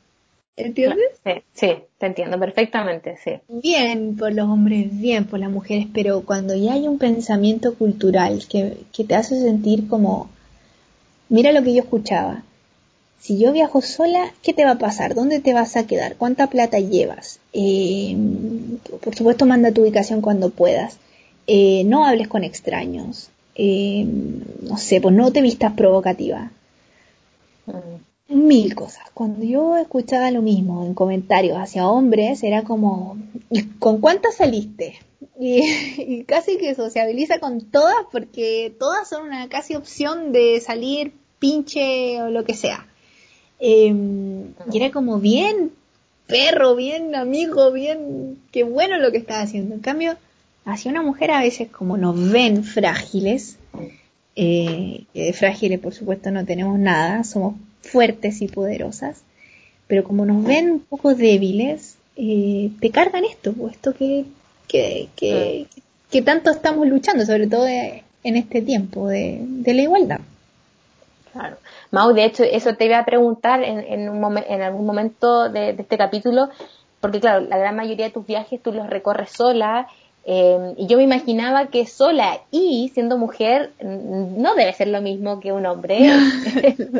[0.57, 1.19] ¿Entiendes?
[1.23, 3.31] Sí, sí, te entiendo perfectamente, sí.
[3.49, 8.45] Bien por los hombres, bien por las mujeres, pero cuando ya hay un pensamiento cultural
[8.47, 10.29] que, que te hace sentir como,
[11.27, 12.43] mira lo que yo escuchaba,
[13.19, 15.15] si yo viajo sola, ¿qué te va a pasar?
[15.15, 16.15] ¿Dónde te vas a quedar?
[16.15, 17.39] ¿Cuánta plata llevas?
[17.53, 18.15] Eh,
[19.03, 20.99] por supuesto, manda tu ubicación cuando puedas.
[21.47, 24.05] Eh, no hables con extraños, eh,
[24.61, 26.51] no sé, pues no te vistas provocativa.
[27.65, 28.04] Mm.
[28.27, 29.03] Mil cosas.
[29.13, 33.17] Cuando yo escuchaba lo mismo en comentarios hacia hombres, era como,
[33.79, 34.99] ¿con cuántas saliste?
[35.37, 42.21] Y, casi que sociabiliza con todas porque todas son una casi opción de salir pinche
[42.21, 42.87] o lo que sea.
[43.59, 45.71] Em, y era como bien
[46.25, 49.75] perro, bien amigo, bien, qué bueno lo que estaba haciendo.
[49.75, 50.15] En cambio,
[50.63, 53.57] hacia una mujer a veces como nos ven frágiles,
[54.35, 59.21] eh, de frágiles por supuesto no tenemos nada, somos fuertes y poderosas,
[59.87, 64.25] pero como nos ven un poco débiles, eh, te cargan esto, pues, esto que,
[64.67, 65.67] que, que,
[66.11, 70.19] que, tanto estamos luchando, sobre todo en este tiempo de, de la igualdad.
[71.35, 71.57] Claro.
[71.91, 75.71] Mau, de hecho, eso te iba a preguntar en, en, un en algún momento de,
[75.71, 76.49] este capítulo,
[77.01, 79.87] porque claro, la gran mayoría de tus viajes tú los recorres sola,
[80.27, 85.39] eh, y yo me imaginaba que sola y siendo mujer no debe ser lo mismo
[85.39, 85.99] que un hombre.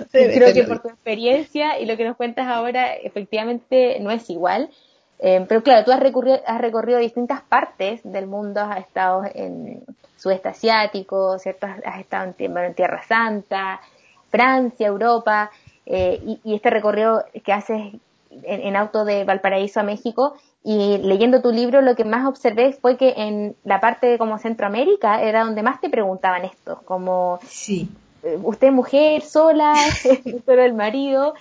[0.12, 4.70] Creo que por tu experiencia y lo que nos cuentas ahora, efectivamente no es igual.
[5.20, 9.84] Eh, pero claro, tú has recorrido, has recorrido distintas partes del mundo, has estado en
[10.18, 11.68] sudeste asiático, ¿cierto?
[11.86, 13.82] Has estado en, Tierra Santa,
[14.30, 15.50] Francia, Europa,
[15.86, 17.94] eh, y, este recorrido que haces
[18.44, 20.36] en, auto de Valparaíso a México,
[20.66, 24.40] y leyendo tu libro lo que más observé fue que en la parte de como
[24.40, 27.88] Centroamérica era donde más te preguntaban esto, como sí.
[28.24, 29.76] Eh, usted mujer, sola,
[30.46, 31.34] solo el marido,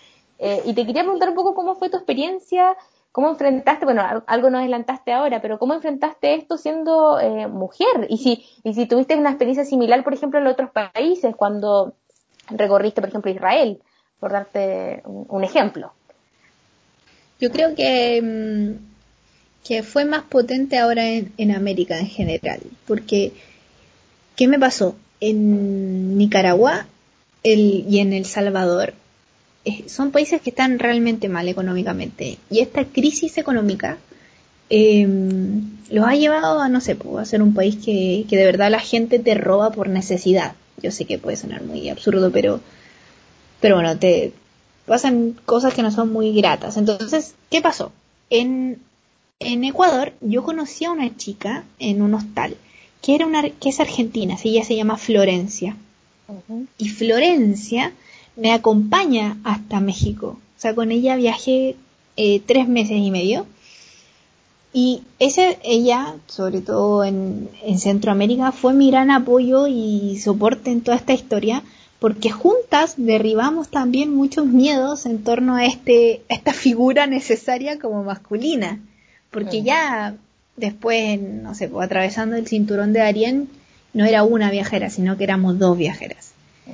[0.66, 2.76] y te quería preguntar un poco cómo fue tu experiencia
[3.14, 8.08] ¿Cómo enfrentaste, bueno, algo no adelantaste ahora, pero cómo enfrentaste esto siendo eh, mujer?
[8.08, 11.94] Y si, y si tuviste una experiencia similar, por ejemplo, en otros países, cuando
[12.50, 13.80] recorriste, por ejemplo, Israel,
[14.18, 15.92] por darte un, ejemplo.
[17.38, 18.93] Yo creo que, mm,
[19.64, 23.32] que fue más potente ahora en, América en general, porque
[24.36, 24.96] ¿qué me pasó?
[25.20, 26.86] En Nicaragua
[27.42, 28.94] y en El Salvador
[29.86, 33.98] son países que están realmente mal económicamente y esta crisis económica
[34.68, 38.70] em, los ha llevado a, no sé, a ser un país que, que de verdad
[38.70, 40.54] la gente te roba por necesidad.
[40.82, 42.60] Yo sé que puede sonar muy absurdo, pero,
[43.60, 44.32] pero bueno, te
[44.86, 46.76] pasan cosas que no son muy gratas.
[46.76, 47.92] Entonces, ¿qué pasó?
[48.30, 48.80] En,
[49.40, 52.56] en Ecuador yo conocí a una chica en un hostal
[53.02, 55.76] que, era una, que es argentina, ella se llama Florencia.
[56.78, 57.92] Y Florencia
[58.34, 60.38] me acompaña hasta México.
[60.56, 61.76] O sea, con ella viajé
[62.16, 63.46] eh, tres meses y medio.
[64.72, 70.96] Y ese, ella, sobre todo en, Centroamérica, fue mi gran apoyo y soporte en toda
[70.96, 71.62] esta historia,
[71.98, 78.80] porque juntas derribamos también muchos miedos en torno a, este, esta figura necesaria como masculina.
[79.34, 79.64] Porque mm.
[79.64, 80.14] ya
[80.56, 83.48] después, no sé, pues, atravesando el cinturón de Arién,
[83.92, 86.32] no era una viajera, sino que éramos dos viajeras.
[86.66, 86.70] Mm.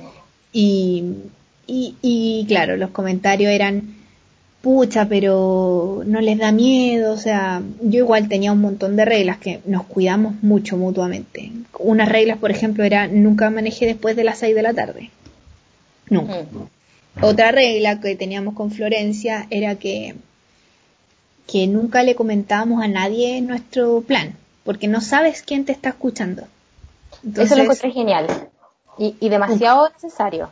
[0.53, 1.03] Y,
[1.67, 3.95] y, claro, los comentarios eran,
[4.61, 9.37] pucha, pero no les da miedo, o sea, yo igual tenía un montón de reglas
[9.37, 11.51] que nos cuidamos mucho mutuamente.
[11.79, 15.09] Unas reglas, por ejemplo, era nunca manejé después de las 6 de la tarde.
[16.09, 16.45] Nunca.
[17.21, 20.15] Otra regla que teníamos con Florencia era que,
[21.47, 26.43] que nunca le comentábamos a nadie nuestro plan, porque no sabes quién te está escuchando.
[27.37, 28.27] Eso lo encontré genial
[28.97, 30.49] y, y demasiado necesario.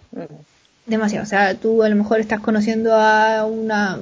[0.86, 1.24] Demasiado.
[1.24, 4.00] O sea, tú a lo mejor estás conociendo a una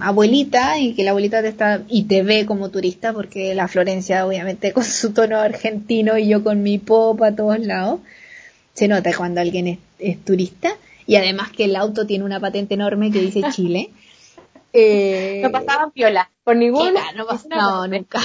[0.00, 4.24] abuelita y que la abuelita te está y te ve como turista porque la Florencia
[4.24, 8.00] obviamente con su tono argentino y yo con mi pop a todos lados.
[8.74, 10.70] Se nota cuando alguien es, turista
[11.06, 13.90] y además que el auto tiene una patente enorme que dice Chile.
[14.72, 17.12] Eh, no pasaban piola por ninguna.
[17.12, 18.20] No, no, nunca.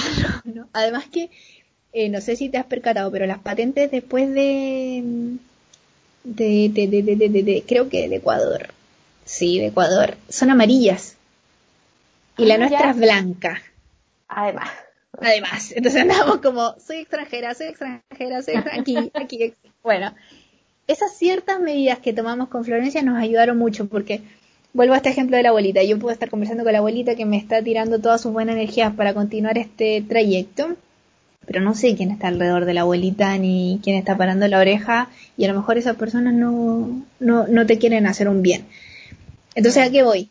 [0.72, 1.30] Además que
[1.92, 5.38] eh, no sé si te has percatado, pero las patentes después de
[6.24, 8.68] de, de, de, de, creo que de Ecuador.
[9.24, 10.16] Sí, de Ecuador.
[10.28, 11.16] Son amarillas.
[12.36, 13.62] Y la ah, nuestra es blanca.
[14.28, 14.70] Además.
[15.20, 15.72] Además.
[15.72, 19.54] Entonces andamos como, soy extranjera, soy extranjera, soy aquí, aquí.
[19.82, 20.14] Bueno,
[20.86, 24.22] esas ciertas medidas que tomamos con Florencia nos ayudaron mucho porque,
[24.74, 27.24] vuelvo a este ejemplo de la abuelita, yo puedo estar conversando con la abuelita que
[27.24, 30.76] me está tirando todas sus buenas energías para continuar este trayecto
[31.46, 35.08] pero no sé quién está alrededor de la abuelita ni quién está parando la oreja
[35.36, 38.64] y a lo mejor esas personas no, no, no te quieren hacer un bien.
[39.54, 40.30] Entonces, ¿a qué voy?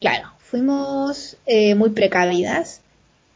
[0.00, 2.80] Claro, fuimos eh, muy precavidas,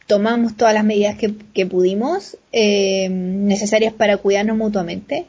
[0.07, 5.27] tomamos todas las medidas que, pudimos, eh, necesarias para cuidarnos mutuamente,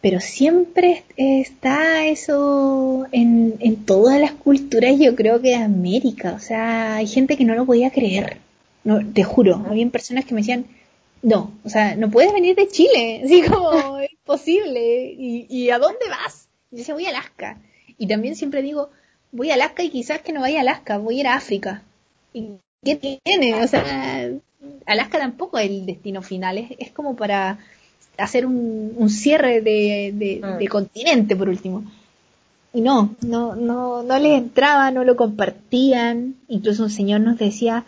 [0.00, 6.40] pero siempre está eso en, en todas las culturas, yo creo que de América, o
[6.40, 8.38] sea, hay gente que no lo podía creer.
[8.84, 10.66] No, te juro, había personas que me decían,
[11.22, 15.12] no, o sea, no puedes venir de Chile, así como es posible.
[15.18, 16.48] ¿Y, a dónde vas?
[16.70, 17.58] Y yo voy a Alaska.
[17.98, 18.90] Y también siempre digo,
[19.32, 21.82] voy a Alaska y quizás que no vaya a Alaska, voy a ir a África.
[22.32, 22.50] ¿Y
[22.84, 23.54] qué tiene?
[23.62, 24.30] O sea,
[24.84, 27.58] Alaska tampoco es el destino final, es, como para
[28.18, 30.56] hacer un, cierre de, ah.
[30.56, 31.84] de, continente por último.
[32.72, 36.36] Y no, no, no, no les entraba, no lo compartían.
[36.48, 37.84] Incluso un señor nos decía,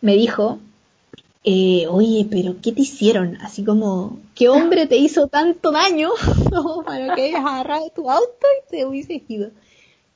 [0.00, 0.58] me dijo,
[1.44, 3.36] eh, oye, pero ¿qué te hicieron?
[3.36, 6.10] Así como, ¿qué hombre te hizo tanto daño
[6.84, 9.50] para que hayas agarrado tu auto y te hubiese ido?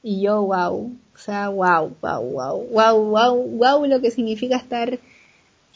[0.03, 5.01] Y yo, wow, o sea, wow, wow, wow, wow, wow, wow, lo que significa estar,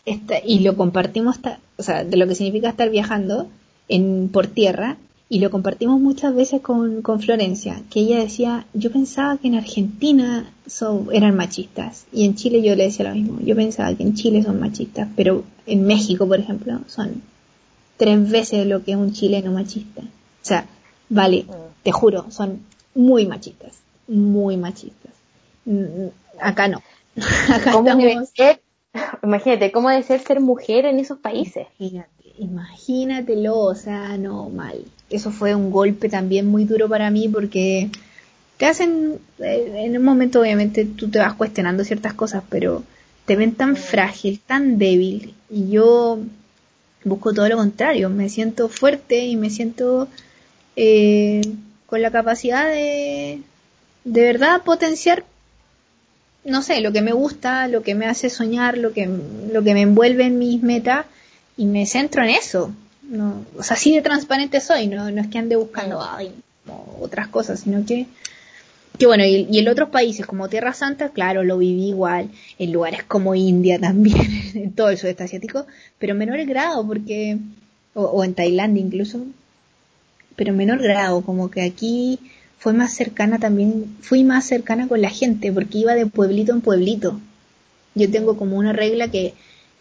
[0.05, 1.41] y lo compartimos,
[1.77, 3.49] o sea, de lo que significa estar viajando
[3.91, 4.97] en, por tierra,
[5.29, 9.55] y lo compartimos muchas veces con, con Florencia, que ella decía, yo pensaba que en
[9.55, 10.51] Argentina
[11.13, 14.43] eran machistas y en Chile yo le decía lo mismo, yo pensaba que en Chile
[14.43, 17.23] son machistas, pero en México, por ejemplo, son
[17.97, 20.03] tres veces lo que es un chileno machista.
[20.03, 20.67] O sea,
[21.09, 21.47] vale,
[21.83, 22.61] te juro, son
[22.95, 25.13] muy machistas, muy machistas.
[25.65, 26.09] Mm,
[26.41, 26.83] acá no.
[27.55, 28.01] Acá ¿Cómo
[28.35, 28.63] ser,
[29.23, 31.67] imagínate, ¿cómo debe ser ser mujer en esos países?
[31.79, 34.85] Imagínate, imagínatelo, o sea, no, mal.
[35.09, 37.91] Eso fue un golpe también muy duro para mí porque
[38.57, 42.85] te hacen, eh, en un momento obviamente tú te vas cuestionando ciertas cosas, pero
[43.27, 46.19] te ven tan frágil, tan débil, y yo
[47.05, 50.09] busco todo lo contrario, me siento fuerte y me siento
[50.77, 51.41] eh,
[51.87, 53.41] con la capacidad de
[54.05, 55.25] de verdad potenciar
[56.45, 59.09] no sé, lo que me gusta, lo que me hace soñar, lo que,
[59.53, 61.07] lo que me envuelve en mis metas
[61.61, 62.73] y me centro en eso.
[63.03, 66.33] No, o sea, así de transparente soy, no, no es que ande buscando ay,
[67.01, 68.07] otras cosas, sino que,
[68.99, 72.73] que bueno, y, y, en otros países como Tierra Santa, claro, lo viví igual, en
[72.73, 75.67] lugares como India también, en todo el sudeste asiático,
[75.99, 77.37] pero en menor grado, porque,
[77.93, 79.27] o, o en Tailandia incluso,
[80.37, 82.21] pero en menor grado, como que aquí
[82.59, 86.63] fue más cercana también, fui más cercana con la gente porque iba de pueblito en
[86.63, 87.21] pueblito.
[87.95, 89.35] Yo tengo como una regla que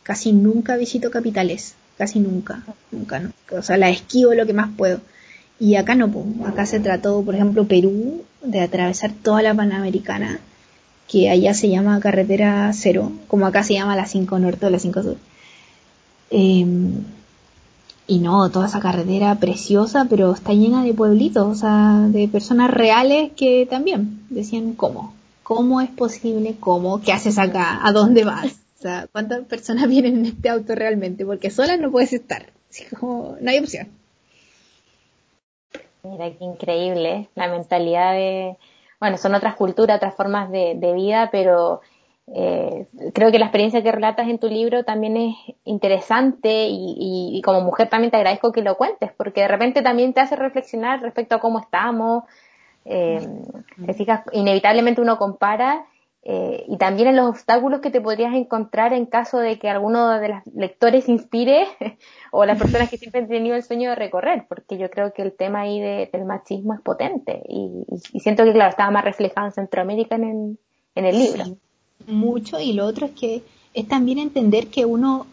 [0.03, 3.31] casi nunca visito capitales, casi nunca, nunca, no.
[3.51, 5.01] O sea, la esquivo lo que más puedo.
[5.59, 6.09] Y acá no,
[6.45, 10.39] acá se trató, por ejemplo, Perú, de atravesar toda la Panamericana,
[11.07, 14.79] que allá se llama carretera cero, como acá se llama la 5 norte o la
[14.79, 15.17] 5 sur.
[16.31, 16.65] Eh,
[18.09, 22.71] y no, toda esa carretera preciosa, pero está llena de pueblitos, o sea, de personas
[22.71, 25.13] reales que también decían, ¿cómo?
[25.43, 26.55] ¿Cómo es posible?
[26.59, 27.01] ¿Cómo?
[27.01, 27.79] ¿Qué haces acá?
[27.83, 28.55] ¿A dónde vas?
[28.79, 31.25] O sea, ¿cuántas personas vienen en este auto realmente?
[31.25, 32.47] Porque solas no puedes estar.
[32.69, 33.89] Así como, no hay opción.
[36.03, 38.57] Mira, qué increíble la mentalidad de,
[39.01, 41.81] bueno, son otras culturas, otras formas de, de vida, pero
[42.33, 47.59] eh, creo que la experiencia que relatas en tu libro también es interesante y, como
[47.61, 51.35] mujer también te agradezco que lo cuentes, porque de repente también te hace reflexionar respecto
[51.35, 52.23] a cómo estamos.
[52.85, 53.19] Eh,
[53.85, 55.85] te fijas, inevitablemente uno compara
[56.23, 60.19] eh, y también en los obstáculos que te podrías encontrar en caso de que alguno
[60.19, 61.65] de los lectores inspire
[62.31, 65.21] o las personas que siempre han tenido el sueño de recorrer, porque yo creo que
[65.21, 67.85] el tema ahí del machismo es potente y,
[68.19, 70.57] siento que, claro, estaba más reflejado en Centroamérica en
[70.95, 71.57] el, libro.
[72.07, 75.25] Mucho y lo otro es que es también entender que uno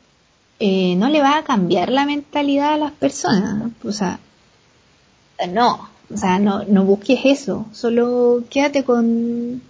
[0.61, 4.20] eh, no le va a cambiar la mentalidad a las personas, o sea,
[5.49, 9.61] no, o sea, no, no busques eso, solo quédate con,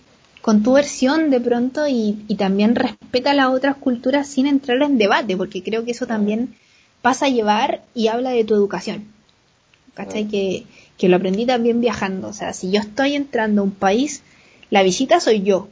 [0.46, 4.96] con tu versión de pronto y, y también respeta las otras culturas sin entrar en
[4.96, 6.54] debate, porque creo que eso también
[7.02, 9.06] pasa a llevar y habla de tu educación.
[9.94, 10.28] ¿Cachai?
[10.28, 10.64] Que,
[10.98, 12.28] que lo aprendí también viajando.
[12.28, 14.22] O sea, si yo estoy entrando a un país,
[14.70, 15.68] la visita soy yo.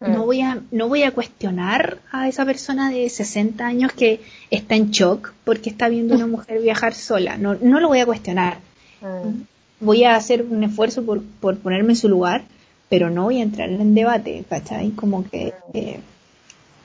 [0.00, 0.26] No mm.
[0.26, 4.90] voy, a, no voy a cuestionar a esa persona de 60 años que está en
[4.90, 7.38] shock porque está viendo a una mujer viajar sola.
[7.38, 8.58] No, no lo voy a cuestionar.
[9.02, 9.42] Mm.
[9.78, 12.42] Voy a hacer un esfuerzo por, por ponerme en su lugar,
[12.88, 14.90] pero no voy a entrar en debate, ¿cachai?
[14.90, 15.76] Como que, mm.
[15.76, 16.00] eh,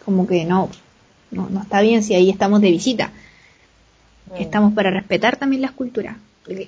[0.06, 0.70] como que no,
[1.32, 3.12] no, no está bien si ahí estamos de visita.
[4.38, 6.18] Estamos para respetar también las culturas.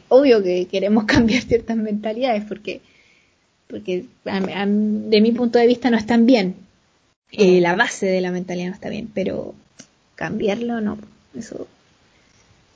[0.10, 2.82] obvio que queremos cambiar ciertas mentalidades porque
[3.68, 6.56] porque de mi punto de vista no están bien.
[7.32, 9.56] Eh, la base de la mentalidad no está bien, pero
[10.16, 10.98] cambiarlo no,
[11.34, 11.68] eso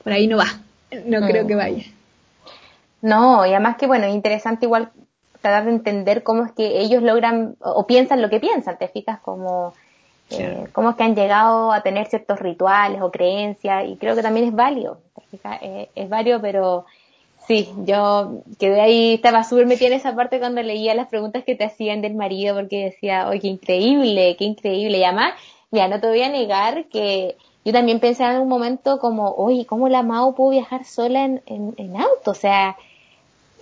[0.02, 0.62] por ahí no va,
[1.06, 1.84] no creo que vaya.
[3.02, 4.89] No, y además que bueno, interesante igual
[5.45, 9.19] tratar de entender cómo es que ellos logran o piensan lo que piensan, te fijas
[9.19, 9.73] como
[10.31, 14.23] eh, cómo es que han llegado a tener ciertos rituales o creencias y creo que
[14.23, 14.97] también es válido,
[15.62, 16.86] eh, es válido, pero
[17.47, 21.53] Sí, yo quedé ahí, estaba súper metida en esa parte cuando leía las preguntas que
[21.53, 24.97] te hacían del marido, porque decía, oye, qué increíble, qué increíble.
[24.97, 25.34] Y además,
[25.69, 29.67] mira, no te voy a negar que yo también pensé en un momento como, oye,
[29.67, 32.31] ¿cómo la Mao pudo viajar sola en, en, auto?
[32.31, 32.77] O sea,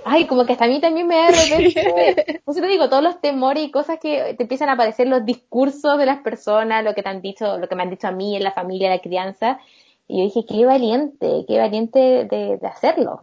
[0.05, 3.03] ay, como que hasta a mí también me da de repente, pues te digo, todos
[3.03, 6.93] los temores y cosas que te empiezan a aparecer los discursos de las personas, lo
[6.93, 8.99] que te han dicho, lo que me han dicho a mí en la familia, la
[8.99, 9.59] crianza.
[10.07, 13.21] Y yo dije, qué valiente, qué valiente de, de hacerlo.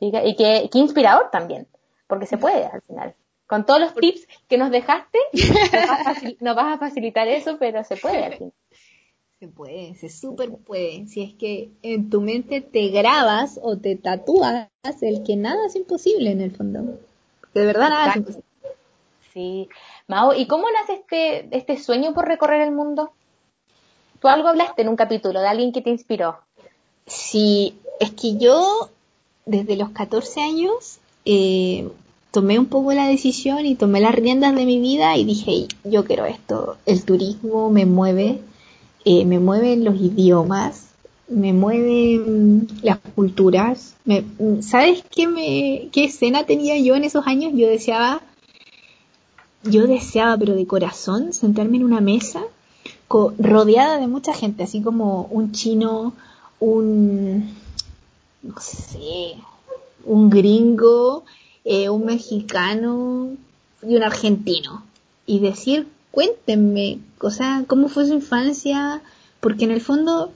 [0.00, 1.68] Y que, inspirador también,
[2.08, 3.14] porque se puede al final.
[3.46, 5.18] Con todos los tips que nos dejaste,
[6.40, 8.52] nos vas a, facilitar eso, pero se puede al final.
[9.40, 11.06] Se puede, se súper puede.
[11.06, 14.68] Si es que en tu mente te grabas o te tatúas
[15.00, 16.98] el que nada es imposible en el fondo.
[17.54, 18.44] De verdad nada es imposible.
[19.32, 19.68] Sí.
[20.08, 23.12] Mao, ¿y cómo nace este, este sueño por recorrer el mundo?
[24.20, 26.38] Tú algo hablaste en un capítulo de alguien que te inspiró.
[27.06, 28.90] Sí, es que yo
[29.46, 31.88] desde los 14 años eh,
[32.32, 36.04] tomé un poco la decisión y tomé las riendas de mi vida y dije, yo
[36.04, 38.40] quiero esto, el turismo me mueve,
[39.10, 40.88] eh, me mueven los idiomas,
[41.28, 43.94] me mueven las culturas.
[44.04, 44.22] Me,
[44.60, 47.54] ¿Sabes qué, me, escena tenía yo en esos años?
[47.56, 48.20] Yo deseaba,
[49.62, 52.42] yo deseaba, pero de corazón, sentarme en una mesa
[53.08, 56.12] rodeada de mucha gente, así como un chino,
[56.60, 57.50] un,
[58.42, 59.36] no sé,
[60.04, 61.24] un gringo,
[61.64, 63.30] eh, un mexicano
[63.82, 64.84] y un argentino.
[65.24, 65.88] Y decir,
[66.18, 69.02] cuéntenme, o sea, cómo fue su infancia,
[69.38, 70.32] porque en el fondo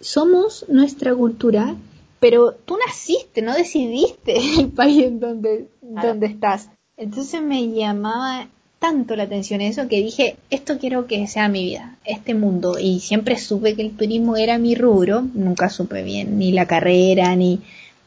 [0.00, 1.76] somos nuestra cultura,
[2.20, 6.70] pero tú naciste, no decidiste el país en donde, donde estás.
[6.96, 8.48] Entonces me llamaba
[8.78, 12.78] tanto la atención eso que dije, esto quiero que sea mi vida, este mundo.
[12.78, 17.36] Y siempre supe que el turismo era mi rubro, nunca supe bien ni la carrera,
[17.36, 17.60] ni...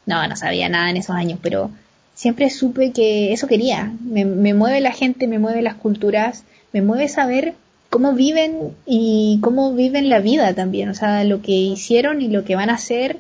[0.08, 1.70] No, no sabía nada en esos años, pero
[2.16, 3.94] siempre supe que eso quería.
[4.02, 6.44] Me, me mueve la gente, me mueve las culturas,
[6.76, 7.54] me mueve saber
[7.90, 12.44] cómo viven y cómo viven la vida también, o sea, lo que hicieron y lo
[12.44, 13.20] que van a hacer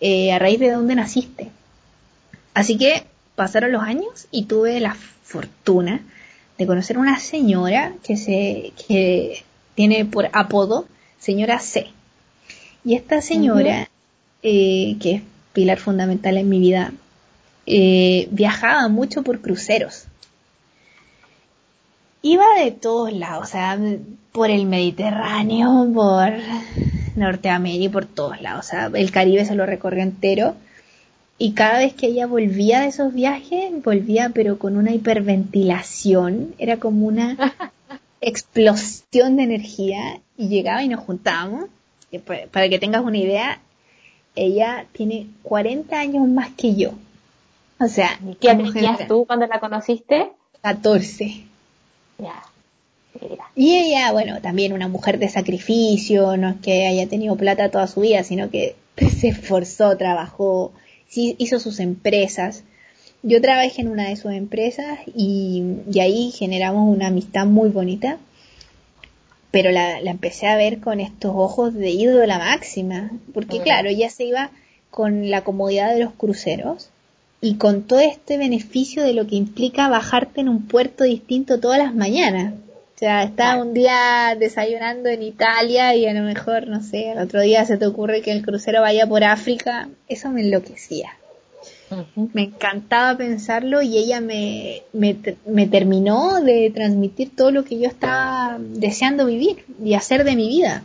[0.00, 1.50] eh, a raíz de donde naciste.
[2.54, 6.00] Así que pasaron los años y tuve la fortuna
[6.56, 9.44] de conocer una señora que se que
[9.74, 10.86] tiene por apodo
[11.18, 11.88] señora C.
[12.86, 13.90] Y esta señora,
[14.42, 16.94] eh, que es pilar fundamental en mi vida,
[17.66, 20.04] eh, viajaba mucho por cruceros.
[22.26, 23.78] Iba de todos lados, o sea,
[24.32, 26.32] por el Mediterráneo, por
[27.16, 30.54] Norteamérica, por todos lados, o sea, el Caribe se lo recorrió entero
[31.36, 36.78] y cada vez que ella volvía de esos viajes, volvía pero con una hiperventilación, era
[36.78, 37.36] como una
[38.22, 41.66] explosión de energía y llegaba y nos juntábamos.
[42.50, 43.60] Para que tengas una idea,
[44.34, 46.92] ella tiene 40 años más que yo.
[47.78, 50.30] O sea, ¿qué tenías tú cuando la conociste?
[50.62, 51.53] 14.
[52.18, 52.42] Ya.
[53.54, 57.86] Y ella, bueno, también una mujer de sacrificio, no es que haya tenido plata toda
[57.86, 60.72] su vida, sino que se esforzó, trabajó,
[61.14, 62.64] hizo sus empresas.
[63.22, 65.62] Yo trabajé en una de sus empresas y,
[66.00, 68.18] ahí generamos una amistad muy bonita,
[69.50, 74.24] pero la, empecé a ver con estos ojos de ídola máxima, porque claro, ella se
[74.24, 74.50] iba
[74.90, 76.90] con la comodidad de los cruceros
[77.44, 81.76] y con todo este beneficio de lo que implica bajarte en un puerto distinto todas
[81.76, 82.54] las mañanas.
[82.54, 87.18] O sea, estaba un día desayunando en Italia y a lo mejor, no sé, el
[87.18, 89.90] otro día se te ocurre que el crucero vaya por África.
[90.08, 91.10] Eso me enloquecía.
[92.32, 95.14] Me encantaba pensarlo y ella me, me,
[95.44, 100.48] me, terminó de transmitir todo lo que yo estaba deseando vivir y hacer de mi
[100.48, 100.82] vida.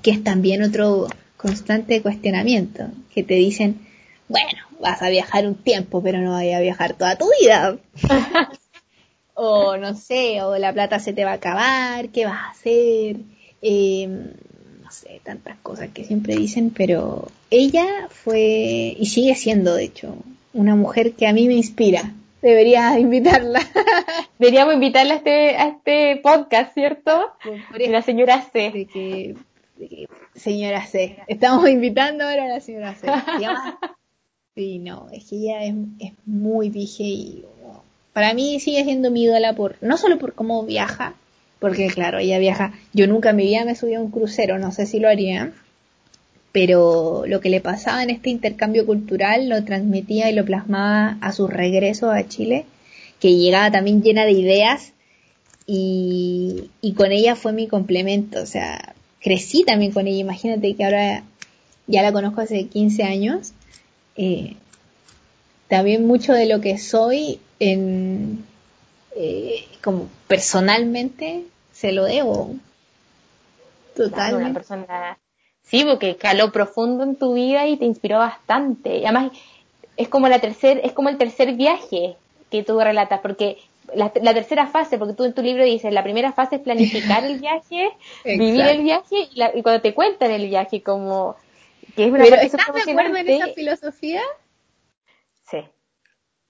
[0.00, 3.80] Que es también otro constante cuestionamiento, que te dicen,
[4.26, 7.76] bueno, vas a viajar un tiempo, pero no vayas a viajar toda tu vida.
[9.34, 13.16] o no sé, o la plata se te va a acabar, ¿qué vas a hacer?
[13.62, 14.06] Eh,
[14.82, 20.16] no sé, tantas cosas que siempre dicen, pero ella fue, y sigue siendo de hecho,
[20.52, 22.12] una mujer que a mí me inspira.
[22.42, 23.60] Debería invitarla.
[24.38, 27.32] Deberíamos invitarla a este, a este podcast, ¿cierto?
[27.76, 29.36] la señora C.
[30.34, 31.18] señora C.
[31.28, 33.06] Estamos invitando ahora a la señora C.
[34.60, 37.46] Sí, no, es que ella es, muy vieja y
[38.12, 41.14] para mí sigue siendo mi ídola por, no solo por cómo viaja,
[41.60, 44.70] porque claro, ella viaja, yo nunca en mi vida me subí a un crucero, no
[44.70, 45.54] sé si lo haría,
[46.52, 51.32] pero lo que le pasaba en este intercambio cultural lo transmitía y lo plasmaba a
[51.32, 52.66] su regreso a Chile,
[53.18, 54.92] que llegaba también llena de ideas
[55.66, 60.84] y, y con ella fue mi complemento, o sea, crecí también con ella, imagínate que
[60.84, 61.22] ahora
[61.86, 63.54] ya la conozco hace 15 años,
[64.22, 64.54] eh,
[65.66, 68.44] también mucho de lo que soy en,
[69.16, 72.54] eh, como personalmente se lo debo.
[73.96, 74.44] Totalmente.
[74.44, 75.18] Una persona,
[75.62, 78.98] sí, porque caló profundo en tu vida y te inspiró bastante.
[78.98, 79.32] Y además,
[79.96, 82.16] es como la tercer, es como el tercer viaje
[82.50, 83.56] que tú relatas, porque
[83.94, 87.38] la, tercera fase, porque tú en tu libro dices, la primera fase es planificar el
[87.40, 87.88] viaje,
[88.24, 91.36] vivir el viaje, y, cuando te cuentan el viaje, como
[91.94, 94.22] que es una Pero, ¿Estás de acuerdo en esa filosofía?
[95.50, 95.58] Sí.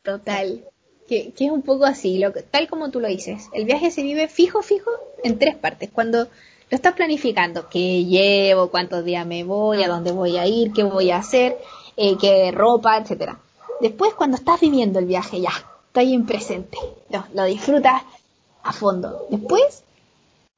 [0.03, 0.65] Total
[1.11, 3.49] que, es un poco así, lo, tal como tú lo dices.
[3.53, 4.91] El viaje se vive fijo, fijo
[5.25, 5.91] en tres partes.
[5.93, 6.29] Cuando lo
[6.77, 11.11] estás planificando, qué llevo, cuántos días me voy, a dónde voy a ir, qué voy
[11.11, 11.59] a hacer,
[11.97, 13.41] eh, qué ropa, etcétera.
[13.81, 15.51] Después, cuando estás viviendo el viaje, ya,
[15.89, 16.79] está ahí en presente,
[17.09, 18.03] lo, lo disfrutas
[18.63, 19.27] a fondo.
[19.31, 19.83] Después,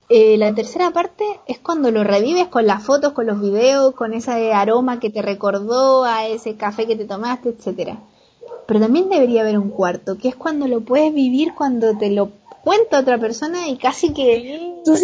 [0.09, 4.13] Eh, la tercera parte es cuando lo revives con las fotos, con los videos, con
[4.13, 7.99] ese aroma que te recordó a ese café que te tomaste, etcétera.
[8.67, 12.31] Pero también debería haber un cuarto, que es cuando lo puedes vivir cuando te lo
[12.63, 14.95] cuenta otra persona y casi que tú,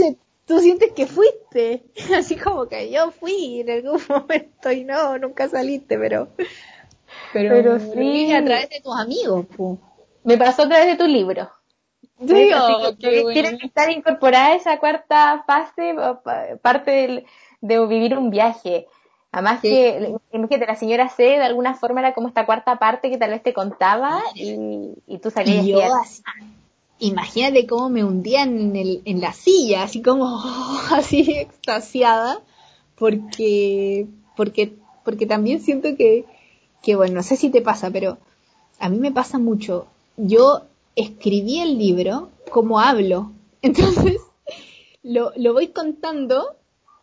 [0.47, 1.85] tú sientes que fuiste,
[2.17, 6.29] así como que yo fui en algún momento y no, nunca saliste, pero
[7.33, 9.47] pero, sí a través de tus amigos.
[10.25, 11.51] Me pasó a través de tu libro.
[12.19, 15.95] Tiene que estar incorporada esa cuarta fase,
[16.61, 17.25] parte
[17.61, 18.87] de vivir un viaje.
[19.31, 23.19] Además que, imagínate, la señora C de alguna forma era como esta cuarta parte que
[23.19, 26.23] tal vez te contaba y, tú salías y yo así,
[27.01, 30.43] Imagínate cómo me hundía en, el, en la silla, así como
[30.91, 32.41] así extasiada,
[32.97, 34.07] porque,
[34.37, 36.25] porque, porque también siento que,
[36.83, 38.19] que, bueno, no sé si te pasa, pero
[38.81, 39.87] a mí me pasa mucho.
[40.17, 40.63] Yo
[40.97, 43.33] escribí el libro como hablo.
[43.63, 44.21] Entonces,
[45.03, 46.57] lo, lo voy contando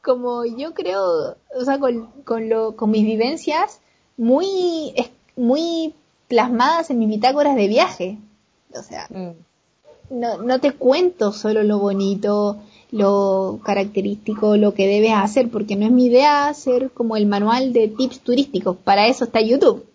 [0.05, 3.81] como yo creo, o sea, con, con, lo, con mis vivencias
[4.17, 4.93] muy,
[5.35, 5.95] muy
[6.27, 8.17] plasmadas en mis bitácoras de viaje.
[8.77, 10.19] O sea, mm.
[10.19, 12.57] no, no te cuento solo lo bonito,
[12.91, 17.73] lo característico, lo que debes hacer, porque no es mi idea hacer como el manual
[17.73, 18.77] de tips turísticos.
[18.77, 19.85] Para eso está YouTube.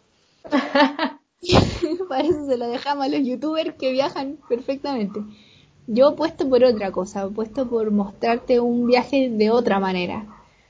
[2.08, 5.20] Para eso se lo dejamos a los youtubers que viajan perfectamente.
[5.86, 10.26] Yo apuesto por otra cosa, apuesto por mostrarte un viaje de otra manera.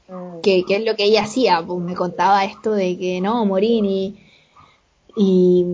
[0.08, 0.40] Mm.
[0.42, 4.16] Que, es lo que ella hacía, pues me contaba esto de que no, morí
[5.16, 5.66] y,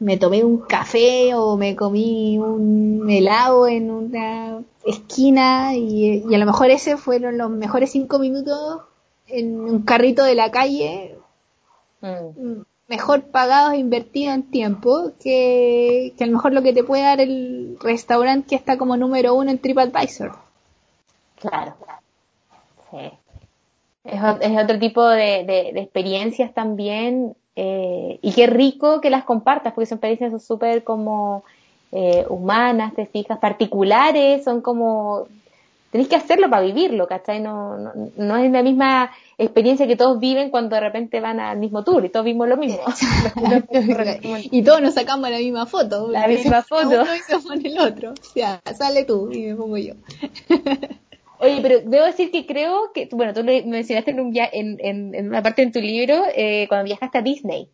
[0.00, 6.38] me tomé un café o me comí un helado en una esquina y, y a
[6.38, 8.82] lo mejor ese fueron los mejores cinco minutos
[9.26, 11.16] en un carrito de la calle.
[12.00, 16.82] Mm mejor pagados e invertidos en tiempo que, que a lo mejor lo que te
[16.82, 20.32] puede dar el restaurante que está como número uno en TripAdvisor.
[21.36, 21.74] Claro.
[22.90, 23.10] Sí.
[24.04, 29.74] Es, es otro tipo de, de, experiencias también eh, y qué rico que las compartas
[29.74, 31.44] porque son experiencias súper como
[31.92, 35.26] eh, humanas, te fijas, particulares, son como
[35.90, 37.40] tenéis que hacerlo para vivirlo, ¿cachai?
[37.40, 41.58] No, no, no, es la misma experiencia que todos viven cuando de repente van al
[41.58, 42.80] mismo tour y todos vimos lo mismo.
[44.50, 46.08] y todos nos sacamos la misma foto.
[46.10, 47.02] La misma foto.
[47.02, 48.12] Uno y se pone el otro.
[48.12, 49.94] O sea, sale tú y me pongo yo.
[51.40, 55.14] Oye, pero debo decir que creo que, bueno, tú me mencionaste en, un en, en,
[55.14, 57.70] en, una parte de tu libro eh, cuando viajaste a Disney.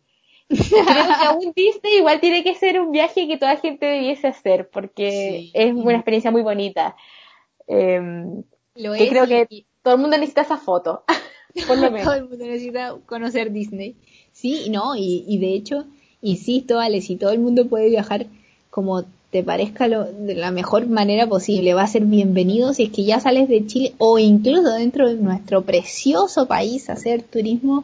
[0.47, 4.69] Creo que aún Disney igual tiene que ser un viaje que toda gente debiese hacer
[4.69, 6.95] porque es una experiencia muy bonita.
[7.67, 7.99] Eh,
[8.75, 11.03] lo que creo que todo el mundo necesita esa foto.
[11.67, 12.03] Por lo menos.
[12.03, 13.95] todo el mundo necesita conocer Disney.
[14.31, 15.85] Sí, no, y, y de hecho,
[16.21, 18.27] insisto, Ale, si todo el mundo puede viajar
[18.69, 22.89] como te parezca lo, de la mejor manera posible, va a ser bienvenido si es
[22.89, 27.83] que ya sales de Chile o incluso dentro de nuestro precioso país hacer turismo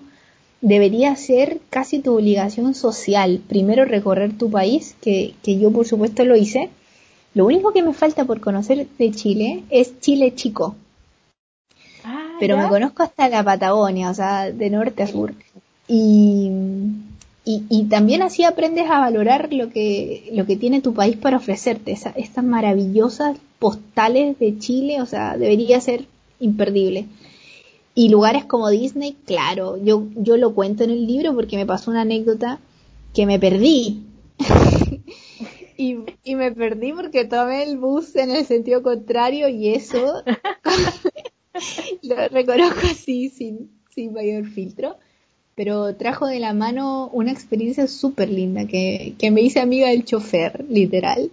[0.61, 3.41] debería ser casi tu obligación social.
[3.47, 6.69] Primero recorrer tu país, que, que yo por supuesto lo hice,
[7.33, 10.75] lo único que me falta por conocer de Chile es Chile chico.
[12.03, 15.33] Ah, Pero me conozco hasta la Patagonia, o sea, de norte a sur.
[15.87, 16.49] Y,
[17.43, 21.91] y, también así aprendes a valorar lo que, lo que tiene tu país para ofrecerte.
[21.91, 26.05] estas maravillosas postales de Chile, o sea, debería ser
[26.39, 27.05] imperdible.
[27.95, 31.91] Y lugares como Disney, claro, yo, yo lo cuento en el libro porque me pasó
[31.91, 32.59] una anécdota
[33.13, 34.03] que me perdí.
[35.81, 40.23] y, me perdí porque tomé el bus en el sentido contrario y eso
[42.03, 44.97] lo reconozco así sin, sin mayor filtro.
[45.55, 50.05] Pero trajo de la mano una experiencia súper linda que, que me hice amiga del
[50.05, 51.29] chofer, literal.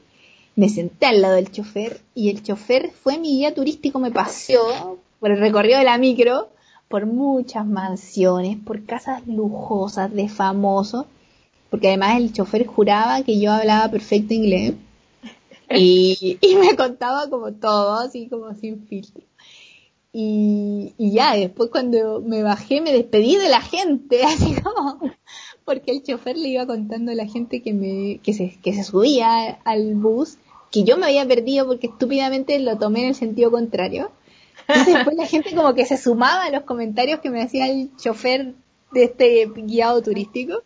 [0.56, 4.98] Me senté al lado del chofer y el chofer fue mi guía turístico, me paseó
[5.20, 6.48] por el recorrido de la micro,
[6.88, 11.06] por muchas mansiones, por casas lujosas de famosos
[11.70, 14.74] porque además el chofer juraba que yo hablaba perfecto inglés
[15.70, 19.24] y, me contaba como todo, así como sin filtro.
[20.12, 24.98] Y, ya, después cuando me bajé me despedí de la gente, así como,
[25.64, 28.84] porque el chofer le iba contando a la gente que, me, que, se, que se
[28.84, 30.38] subía al bus,
[30.70, 34.10] que yo me había perdido porque estúpidamente lo tomé en el sentido contrario.
[34.66, 37.90] Entonces después la gente como que se sumaba a los comentarios que me hacía el
[37.96, 38.54] chofer
[38.92, 40.62] de este guiado turístico.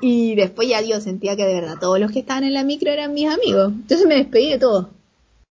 [0.00, 2.90] Y después ya Dios sentía que de verdad todos los que estaban en la micro
[2.90, 3.72] eran mis amigos.
[3.72, 4.88] Entonces me despedí de todos.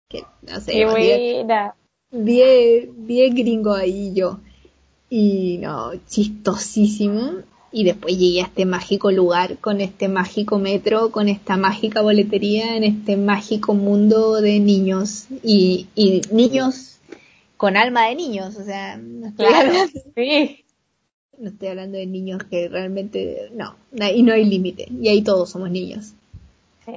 [0.09, 1.75] Que, no sé, Qué buena.
[2.11, 4.41] Diez, diez gringos ahí yo.
[5.09, 7.43] Y no, chistosísimo.
[7.71, 12.77] Y después llegué a este mágico lugar, con este mágico metro, con esta mágica boletería,
[12.77, 15.27] en este mágico mundo de niños.
[15.43, 16.93] Y, y niños
[17.63, 20.62] con alma de niños, o sea, no estoy, Claro, hablando, sí.
[21.39, 25.51] No estoy hablando de niños que realmente, no, y no hay límite, y ahí todos
[25.51, 26.13] somos niños.
[26.85, 26.93] Sí.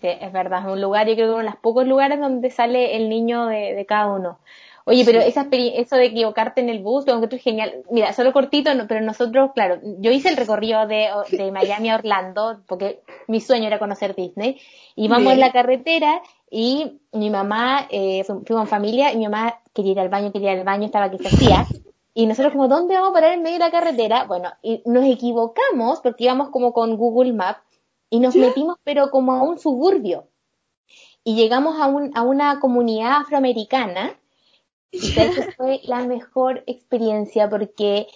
[0.00, 2.50] Sí, es verdad, es un lugar, yo creo que uno de los pocos lugares donde
[2.50, 4.38] sale el niño de, de cada uno.
[4.84, 5.28] Oye, pero Sí.
[5.28, 7.82] esa eso de equivocarte en el bus, lo encuentro genial.
[7.90, 11.96] Mira, solo cortito, no- pero nosotros, claro, yo hice el recorrido de, de Miami a
[11.96, 14.60] Orlando, porque mi sueño era conocer Disney.
[14.94, 16.20] Íbamos en la carretera
[16.50, 20.30] y mi mamá, eh, fu- fuimos en familia, y mi mamá quería ir al baño,
[20.30, 21.66] quería ir al baño, estaba que se hacía.
[22.18, 24.24] Y nosotros como, ¿dónde vamos a parar en medio de la carretera?
[24.24, 27.60] Bueno, y nos equivocamos porque íbamos como con Google Maps
[28.08, 30.26] y nos metimos pero como a un suburbio.
[31.24, 34.18] Y llegamos a, un, a una comunidad afroamericana
[34.90, 38.06] y que fue la mejor experiencia porque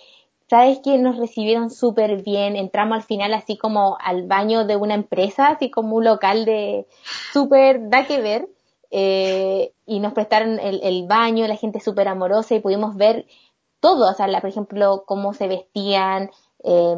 [0.49, 4.95] sabes que nos recibieron súper bien, entramos al final así como al baño de una
[4.95, 6.87] empresa, así como un local de
[7.35, 8.49] súper, da que ver,
[8.91, 13.27] eh, y nos prestaron el, el baño, la gente súper amorosa y pudimos ver
[13.81, 16.31] todo, o sea, la- por ejemplo, cómo se vestían,
[16.63, 16.95] eh,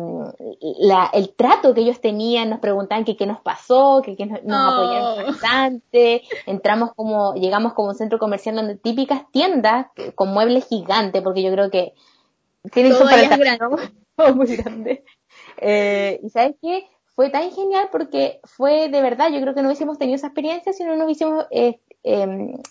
[0.78, 4.43] la- el trato que ellos tenían, nos preguntaban que qué nos pasó, que, qué nos,
[4.43, 4.70] nos Oh.
[4.70, 10.66] apoyaron bastante, entramos como, llegamos como un centro comercial donde típicas tiendas que- con muebles
[10.66, 11.95] gigantes, porque yo creo que
[12.72, 13.30] tienen Todo que es
[14.16, 15.05] todo muy grande.
[15.59, 19.68] Eh, y sabes qué, fue tan genial porque fue de verdad, yo creo que no
[19.68, 22.62] hubiésemos tenido esa experiencia si no nos hubiésemos, eh, eh, en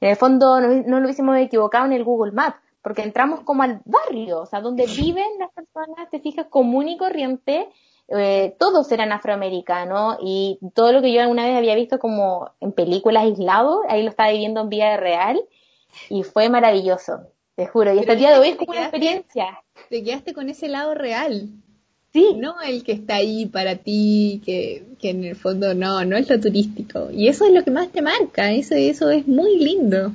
[0.00, 3.80] el fondo, no, no lo hubiésemos equivocado en el Google Maps, porque entramos como al
[3.84, 7.68] barrio, o sea, donde viven las personas, te fijas, común y corriente,
[8.08, 12.72] eh, todos eran afroamericanos y todo lo que yo alguna vez había visto como en
[12.72, 15.40] películas aislados, ahí lo estaba viviendo en vida real
[16.08, 19.62] y fue maravilloso, te juro, y hasta el día de hoy es como una experiencia.
[19.88, 21.48] Te quedaste con ese lado real,
[22.12, 26.16] Sí, no el que está ahí para ti, que, que en el fondo no, no
[26.16, 27.08] es lo turístico.
[27.12, 30.12] Y eso es lo que más te marca, eso, eso es muy lindo.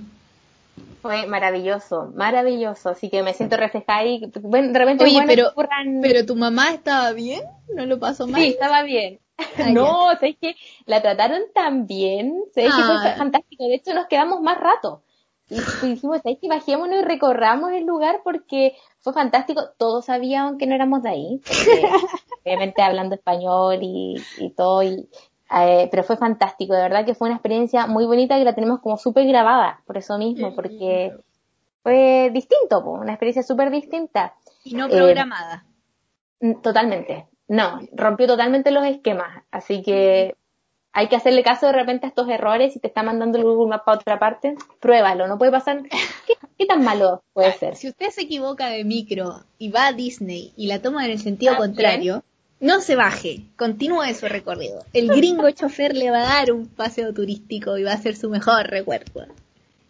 [1.06, 2.90] Fue maravilloso, maravilloso.
[2.90, 6.00] Así que me siento reflejada y, bueno, de repente Oye, es bueno pero- que ocurran-
[6.02, 7.42] Pero tu mamá estaba bien,
[7.76, 8.42] no lo pasó mal.
[8.42, 9.20] Sí, estaba bien.
[9.38, 10.56] Ah, no, ¿sabes que
[10.88, 13.16] La trataron tan bien, ¿sabes que fue Ah.
[13.18, 13.66] fantástico?
[13.66, 15.04] De hecho, nos quedamos más rato.
[15.48, 19.62] Y y dijimos, ¿sabes que Bajémonos y recorramos el lugar porque fue fantástico.
[19.78, 21.82] Todos sabían que no éramos de ahí, porque
[22.44, 25.08] obviamente hablando español y, y todo, y,
[25.56, 28.82] eh, pero fue fantástico, de verdad que fue una experiencia muy bonita que la tenemos
[28.82, 31.14] como súper grabada, por eso mismo, porque
[31.82, 34.34] fue distinto, po, una experiencia súper distinta.
[34.64, 35.66] Y no Eh, programada.
[36.42, 37.28] Mm, Totalmente.
[37.48, 39.44] No, rompió totalmente los esquemas.
[39.52, 40.36] Así que
[40.94, 42.74] hay que hacerle caso de repente a estos errores.
[42.74, 45.28] Si te está mandando el Google Maps para otra parte, pruébalo.
[45.28, 45.84] No puede pasar.
[45.84, 47.76] ¿Qué, qué tan malo puede ser?
[47.76, 51.20] Si usted se equivoca de micro y va a Disney y la toma en el
[51.20, 52.24] sentido contrario,
[52.60, 54.84] no se baje, continúe su recorrido.
[54.94, 58.30] El gringo chofer le va a dar un paseo turístico y va a ser su
[58.30, 59.26] mejor recuerdo.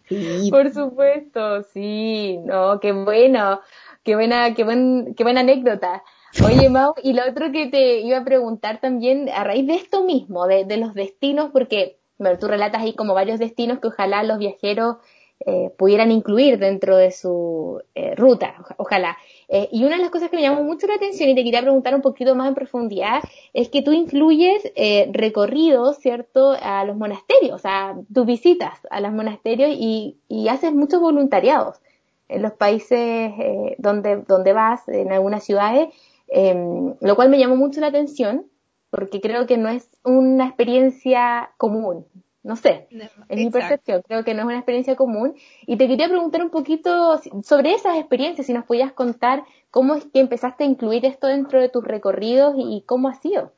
[0.08, 2.38] Sí, Por supuesto, sí.
[2.44, 3.60] No, qué bueno.
[4.04, 6.02] Qué buena, qué buen, qué buena anécdota.
[6.44, 10.04] Oye, Mau, y lo otro que te iba a preguntar también, a raíz de esto
[10.04, 14.22] mismo, de, de los destinos, porque, bueno, tú relatas ahí como varios destinos que ojalá
[14.22, 14.98] los viajeros
[15.44, 19.16] eh, pudieran incluir dentro de su eh, ruta, oja- ojalá.
[19.48, 21.62] Eh, y una de las cosas que me llamó mucho la atención y te quería
[21.62, 23.22] preguntar un poquito más en profundidad
[23.52, 29.12] es que tú incluyes eh, recorridos, ¿cierto?, a los monasterios, o sea, visitas a los
[29.12, 31.76] monasterios y, y haces muchos voluntariados
[32.28, 35.88] en los países eh, donde, donde vas, en algunas ciudades,
[36.28, 38.46] eh, lo cual me llamó mucho la atención
[38.90, 42.06] porque creo que no es una experiencia común.
[42.46, 45.34] No sé, No, es mi percepción, creo que no es una experiencia común.
[45.66, 49.42] Y te quería preguntar un poquito sobre esas experiencias, si nos podías contar
[49.72, 53.50] cómo es que empezaste a incluir esto dentro de tus recorridos y cómo ha sido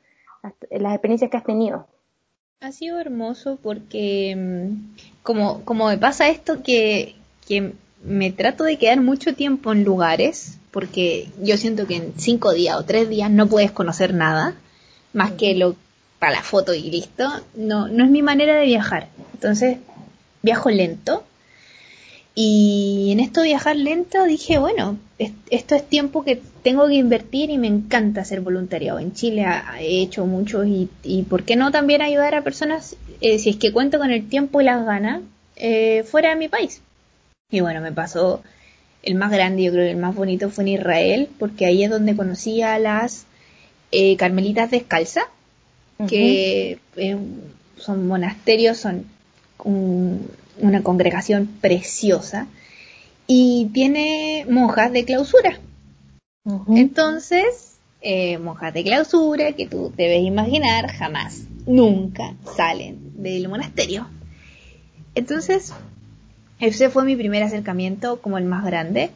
[0.71, 1.85] las experiencias que has tenido.
[2.61, 7.13] Ha sido hermoso porque mm, como, como me pasa esto que,
[7.47, 7.73] que
[8.03, 12.75] me trato de quedar mucho tiempo en lugares, porque yo siento que en cinco días
[12.75, 14.55] o tres días no puedes conocer nada,
[15.13, 15.75] más que lo
[16.19, 17.27] para la foto y listo.
[17.55, 19.07] No, no es mi manera de viajar.
[19.33, 19.77] Entonces,
[20.41, 21.23] viajo lento.
[22.35, 27.49] Y en esto viajar lento dije, bueno, es- esto es tiempo que tengo que invertir
[27.49, 28.99] y me encanta hacer voluntariado.
[28.99, 29.45] En Chile
[29.79, 33.55] he hecho muchos y, y ¿por qué no también ayudar a personas, eh, si es
[33.57, 35.21] que cuento con el tiempo y las ganas,
[35.57, 36.81] eh, fuera de mi país?
[37.51, 38.41] Y bueno, me pasó
[39.03, 41.89] el más grande, yo creo que el más bonito fue en Israel, porque ahí es
[41.89, 43.25] donde conocí a las
[43.91, 45.25] eh, carmelitas descalzas,
[46.07, 47.17] que eh,
[47.77, 49.05] son monasterios, son
[49.63, 50.27] un-
[50.59, 52.47] una congregación preciosa
[53.27, 55.59] y tiene monjas de clausura.
[56.77, 64.07] Entonces, eh, monjas de clausura que tú debes imaginar jamás, nunca salen del monasterio.
[65.15, 65.73] Entonces,
[66.61, 69.11] Ese fue mi primer acercamiento como el más grande.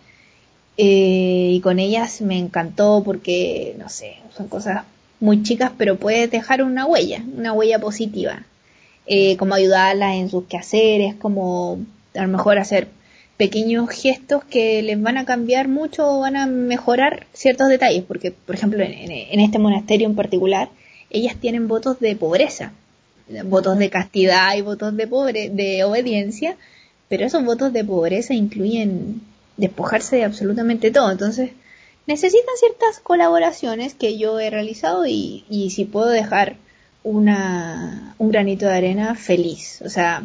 [0.77, 4.85] Eh, y con ellas me encantó porque, no sé, son cosas
[5.23, 8.43] muy chicas, pero puedes dejar una huella, una huella positiva.
[9.05, 11.79] Eh, como ayudarlas en sus quehaceres, como
[12.13, 12.89] a lo mejor hacer
[13.37, 18.31] pequeños gestos que les van a cambiar mucho o van a mejorar ciertos detalles, porque
[18.31, 20.67] por ejemplo en, este monasterio en particular,
[21.09, 22.73] ellas tienen votos de pobreza,
[23.45, 26.57] votos de castidad y votos de pobre, de obediencia,
[27.07, 29.21] pero esos votos de pobreza incluyen
[29.55, 31.51] despojarse de absolutamente todo, entonces
[32.07, 36.57] necesitan ciertas colaboraciones que yo he realizado y, y si puedo dejar
[37.03, 40.23] una, un granito de arena feliz, o sea,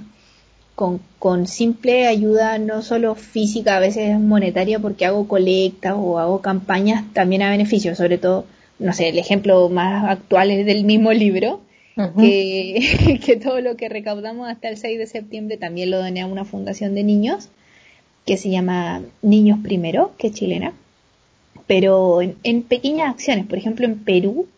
[1.19, 7.05] con, simple ayuda no solo física, a veces monetaria porque hago colectas o hago campañas
[7.13, 8.45] también a beneficio, sobre todo,
[8.79, 11.61] no sé, el ejemplo más actual es del mismo libro,
[12.17, 16.27] que, que, todo lo que recaudamos hasta el 6 de septiembre también lo doné a
[16.27, 17.49] una fundación de niños
[18.25, 20.75] que se llama Niños Primero, que es chilena,
[21.69, 24.49] pero en, pequeñas acciones, por ejemplo en Perú,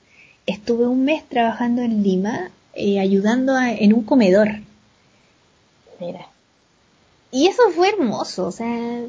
[0.47, 4.61] estuve un mes trabajando en Lima eh, ayudando en un comedor.
[7.33, 9.03] Y eso fue hermoso, o sea,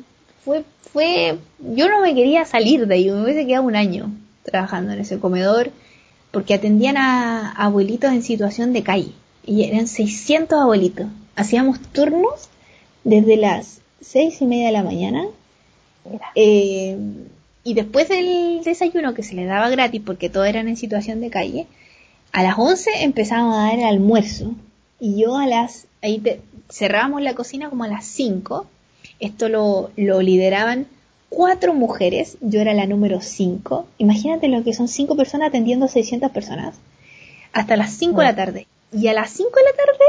[0.43, 4.11] fue, fue, yo no me quería salir de ahí, me hubiese quedado un año
[4.43, 5.71] trabajando en ese comedor,
[6.31, 9.11] porque atendían a abuelitos en situación de calle,
[9.45, 11.07] y eran 600 abuelitos.
[11.35, 12.49] Hacíamos turnos
[13.03, 15.25] desde las seis y media de la mañana,
[16.35, 16.97] eh,
[17.63, 21.29] y después del desayuno que se les daba gratis, porque todos eran en situación de
[21.29, 21.67] calle,
[22.31, 24.53] a las 11 empezábamos a dar el almuerzo,
[24.99, 28.65] y yo a las, ahí te, cerrábamos la cocina como a las 5.
[29.19, 30.87] Esto lo, lo lideraban
[31.29, 33.87] cuatro mujeres, yo era la número 5.
[33.97, 36.75] Imagínate lo que son cinco personas atendiendo a 600 personas.
[37.53, 38.67] Hasta las 5 de la tarde.
[38.93, 40.05] Y a las 5 de la tarde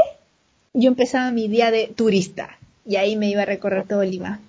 [0.73, 2.57] yo empezaba mi día de turista.
[2.85, 4.39] Y ahí me iba a recorrer todo Lima.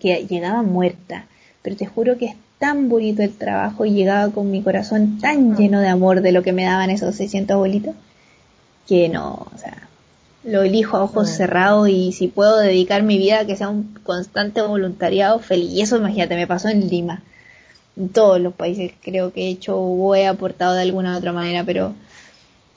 [0.00, 1.26] Que llegaba muerta.
[1.62, 5.56] Pero te juro que es tan bonito el trabajo y llegaba con mi corazón tan
[5.56, 7.94] lleno de amor de lo que me daban esos 600 abuelitos.
[8.86, 9.88] Que no, o sea,
[10.44, 13.94] lo elijo a ojos cerrados y si puedo dedicar mi vida a que sea un
[14.02, 15.72] constante voluntariado, feliz.
[15.72, 17.22] Y eso, imagínate, me pasó en Lima.
[17.96, 21.32] En todos los países creo que he hecho o he aportado de alguna u otra
[21.32, 21.94] manera, pero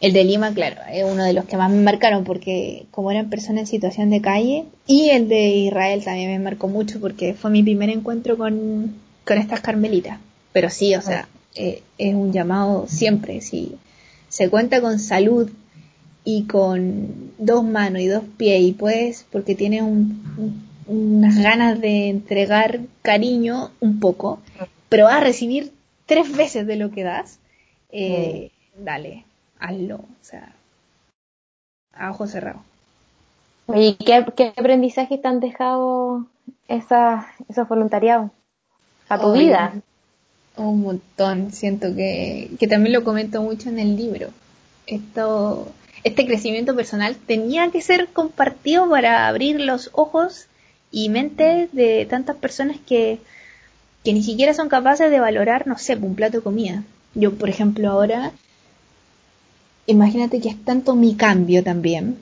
[0.05, 3.29] el de Lima, claro, es uno de los que más me marcaron porque como eran
[3.29, 7.51] personas en situación de calle y el de Israel también me marcó mucho porque fue
[7.51, 8.95] mi primer encuentro con,
[9.25, 10.19] con estas carmelitas.
[10.53, 13.75] Pero sí, o sea, eh, es un llamado siempre, si
[14.29, 15.49] se cuenta con salud,
[16.25, 19.83] y con dos manos y dos pies y pues porque tiene
[20.87, 24.41] unas ganas de entregar cariño un poco,
[24.89, 25.71] pero vas a recibir
[26.07, 27.39] tres veces de lo que das,
[27.91, 29.23] eh, dale,
[29.67, 30.53] hazlo, o sea,
[31.93, 32.61] a ojos cerrados.
[33.73, 36.25] ¿Y qué, qué aprendizaje te han dejado
[36.67, 38.31] esa, esos voluntariados
[39.09, 39.73] a tu vida?
[40.57, 44.29] Un montón, siento que, que también lo comento mucho en el libro.
[44.85, 45.71] Esto
[46.05, 50.45] este crecimiento personal tenía que ser compartido para abrir los ojos
[50.91, 53.17] y mentes de tantas personas que,
[54.03, 56.83] que ni siquiera son capaces de valorar, no sé, un plato de comida.
[57.15, 58.33] Yo, por ejemplo, ahora,
[59.87, 62.17] imagínate que es tanto mi cambio también,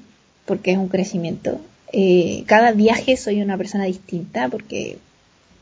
[0.46, 1.60] porque es un crecimiento.
[1.92, 4.98] Eh, cada viaje soy una persona distinta porque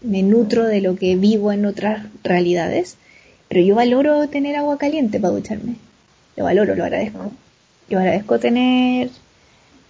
[0.02, 2.97] me nutro de lo que vivo en otras realidades,
[3.47, 5.76] pero yo valoro tener agua caliente para ducharme.
[6.36, 7.32] Lo valoro, lo agradezco.
[7.89, 9.10] Yo agradezco tener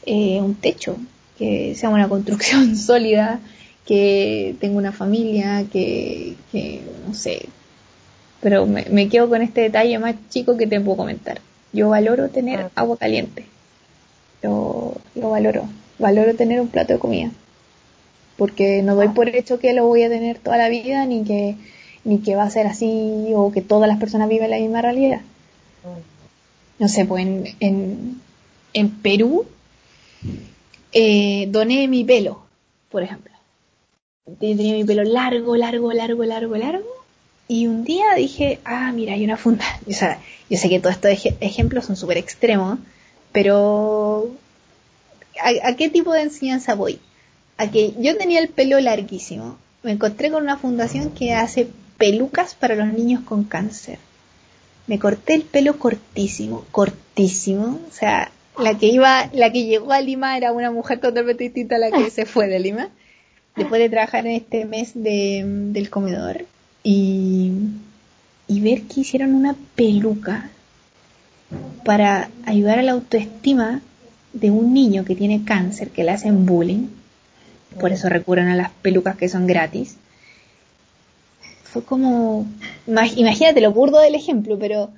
[0.05, 0.97] eh, un techo,
[1.37, 3.39] que sea una construcción sólida,
[3.85, 6.35] que tenga una familia, que,
[7.07, 7.47] no sé.
[8.41, 11.39] Pero me, quedo con este detalle más chico que te puedo comentar.
[11.73, 12.71] Yo valoro tener ah.
[12.75, 13.45] agua caliente.
[14.41, 15.67] Lo, lo valoro.
[15.99, 17.31] Valoro tener un plato de comida.
[18.37, 19.13] Porque no doy ah.
[19.13, 21.55] por hecho que lo voy a tener toda la vida, ni que,
[22.03, 25.21] ni que va a ser así, o que todas las personas viven la misma realidad.
[26.79, 27.23] No sé, pues
[27.59, 28.19] en,
[28.73, 29.45] en, Perú
[30.91, 32.43] eh, doné mi pelo,
[32.89, 33.31] por ejemplo.
[34.39, 37.00] Tenía mi pelo largo, largo, largo, largo, largo.
[37.51, 39.65] Y un día dije, ah, mira, hay una funda.
[39.85, 42.79] O sea, yo sé que todos estos ejemplos son súper extremos,
[43.33, 44.31] pero
[45.43, 46.99] ¿a, qué tipo de enseñanza voy?
[47.57, 49.57] A que yo tenía el pelo larguísimo.
[49.83, 53.99] Me encontré con una fundación que hace pelucas para los niños con cáncer
[54.87, 60.01] me corté el pelo cortísimo, cortísimo, o sea, la que iba, la que llegó a
[60.01, 62.89] Lima era una mujer totalmente distinta a la que se fue de Lima,
[63.55, 66.45] después de trabajar en este mes de, del comedor
[66.83, 67.51] y,
[68.47, 70.49] y ver que hicieron una peluca
[71.83, 73.81] para ayudar a la autoestima
[74.33, 76.87] de un niño que tiene cáncer, que le hacen bullying,
[77.79, 79.97] por eso recurren a las pelucas que son gratis.
[81.63, 82.45] Fue como,
[82.85, 84.91] imagínate lo burdo del ejemplo, pero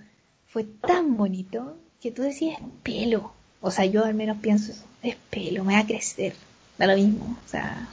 [0.48, 3.32] fue tan bonito que tú decías pelo.
[3.62, 6.34] O sea, yo al menos pienso es pelo, me va a crecer,
[6.78, 7.38] da lo mismo.
[7.46, 7.88] O sea,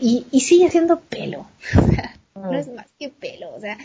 [0.00, 1.46] y, y sigue siendo pelo.
[2.42, 3.54] no es más que pelo.
[3.54, 3.78] O sea,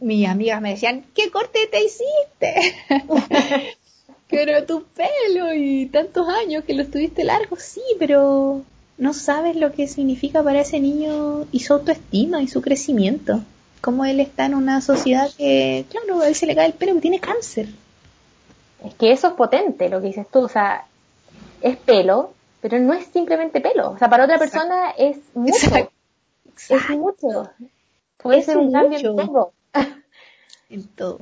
[0.00, 2.74] mis amigas me decían, ¿qué corte te hiciste?
[4.28, 8.62] pero tu pelo y tantos años que lo estuviste largo, sí, pero
[8.96, 13.40] no sabes lo que significa para ese niño y su autoestima y su crecimiento.
[13.80, 16.94] Como él está en una sociedad que, claro, a él se le cae el pelo
[16.94, 17.68] que tiene cáncer.
[18.84, 20.86] Es que eso es potente, lo que dices tú, o sea,
[21.60, 23.90] es pelo, pero no es simplemente pelo.
[23.92, 25.90] O sea, para otra persona es mucho.
[26.68, 27.50] Es mucho.
[28.22, 29.52] Puede ser un cambio en todo.
[30.68, 31.18] en todo.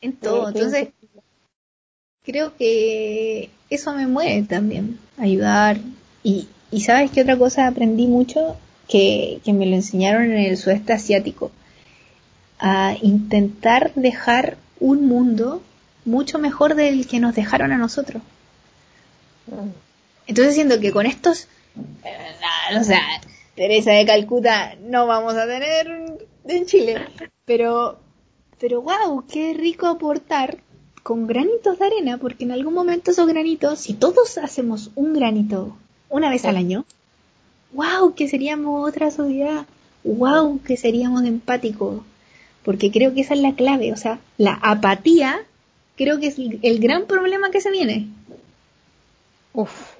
[0.00, 0.48] En todo.
[0.48, 0.88] Entonces,
[2.24, 5.78] creo que eso me mueve también, ayudar.
[6.22, 8.56] Y, y sabes qué otra cosa aprendí mucho
[8.88, 11.50] que, que me lo enseñaron en el sudeste asiático.
[12.58, 15.62] A intentar dejar un mundo
[16.04, 18.22] mucho mejor del que nos dejaron a nosotros.
[19.46, 19.70] Mm.
[20.26, 21.48] Entonces siento que con estos,
[22.04, 23.00] eh, o sea,
[23.54, 25.88] Teresa de Calcuta no vamos a tener
[26.48, 27.06] en Chile,
[27.44, 27.98] pero,
[28.58, 30.58] pero wow, qué rico aportar
[31.02, 35.76] con granitos de arena, porque en algún momento esos granitos, si todos hacemos un granito
[36.08, 36.84] una vez al año,
[37.72, 39.66] wow, que seríamos otra sociedad,
[40.04, 42.02] wow, que seríamos empáticos,
[42.64, 45.40] porque creo que esa es la clave, o sea, la apatía
[45.96, 48.08] creo que es el gran problema que se viene.
[49.52, 49.94] Uf,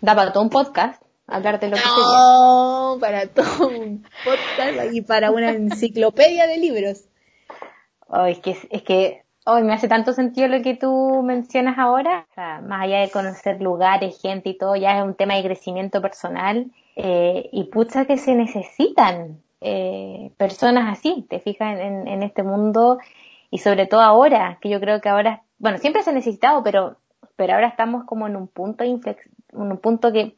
[0.00, 5.50] da para todo un podcast lo que No, para todo un podcast y para una
[5.52, 7.04] enciclopedia de libros.
[8.08, 12.26] Oh, es que, es que hoy me hace tanto sentido lo que tú mencionas ahora,
[12.30, 15.44] o sea, más allá de conocer lugares, gente y todo, ya es un tema de
[15.44, 22.22] crecimiento personal eh, y pucha que se necesitan eh, personas así, te fijas en, en,
[22.22, 22.98] este mundo
[23.50, 26.96] y sobre todo ahora, que yo creo que ahora, bueno, siempre se ha necesitado, pero,
[27.36, 28.90] pero ahora estamos como en un punto de
[29.52, 30.36] un punto que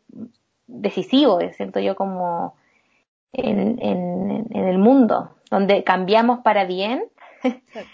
[0.66, 2.54] decisivo, siento yo como
[3.32, 7.04] en, en, en el mundo, donde cambiamos para bien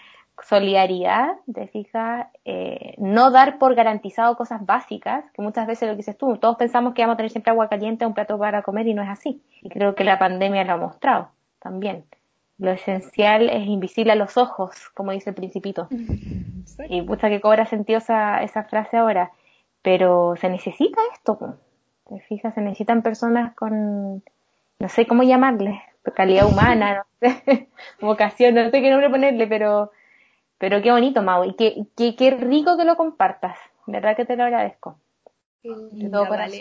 [0.42, 5.98] solidaridad, te fijas, eh, no dar por garantizado cosas básicas, que muchas veces lo que
[5.98, 8.86] dices tú, todos pensamos que vamos a tener siempre agua caliente, un plato para comer
[8.86, 9.42] y no es así.
[9.62, 12.04] Y creo que la pandemia lo ha mostrado también.
[12.58, 15.88] Lo esencial es invisible a los ojos, como dice el principito.
[16.88, 19.32] Y pucha que cobra sentido esa, esa frase ahora.
[19.82, 21.58] Pero se necesita esto,
[22.10, 24.22] te fijas, se necesitan personas con,
[24.78, 25.80] no sé cómo llamarles,
[26.14, 27.68] calidad humana, no sé,
[28.00, 29.92] vocación, no sé qué nombre ponerle, pero
[30.60, 33.56] pero qué bonito, Mau, y qué, qué, qué rico que lo compartas.
[33.86, 34.98] De verdad que te lo agradezco.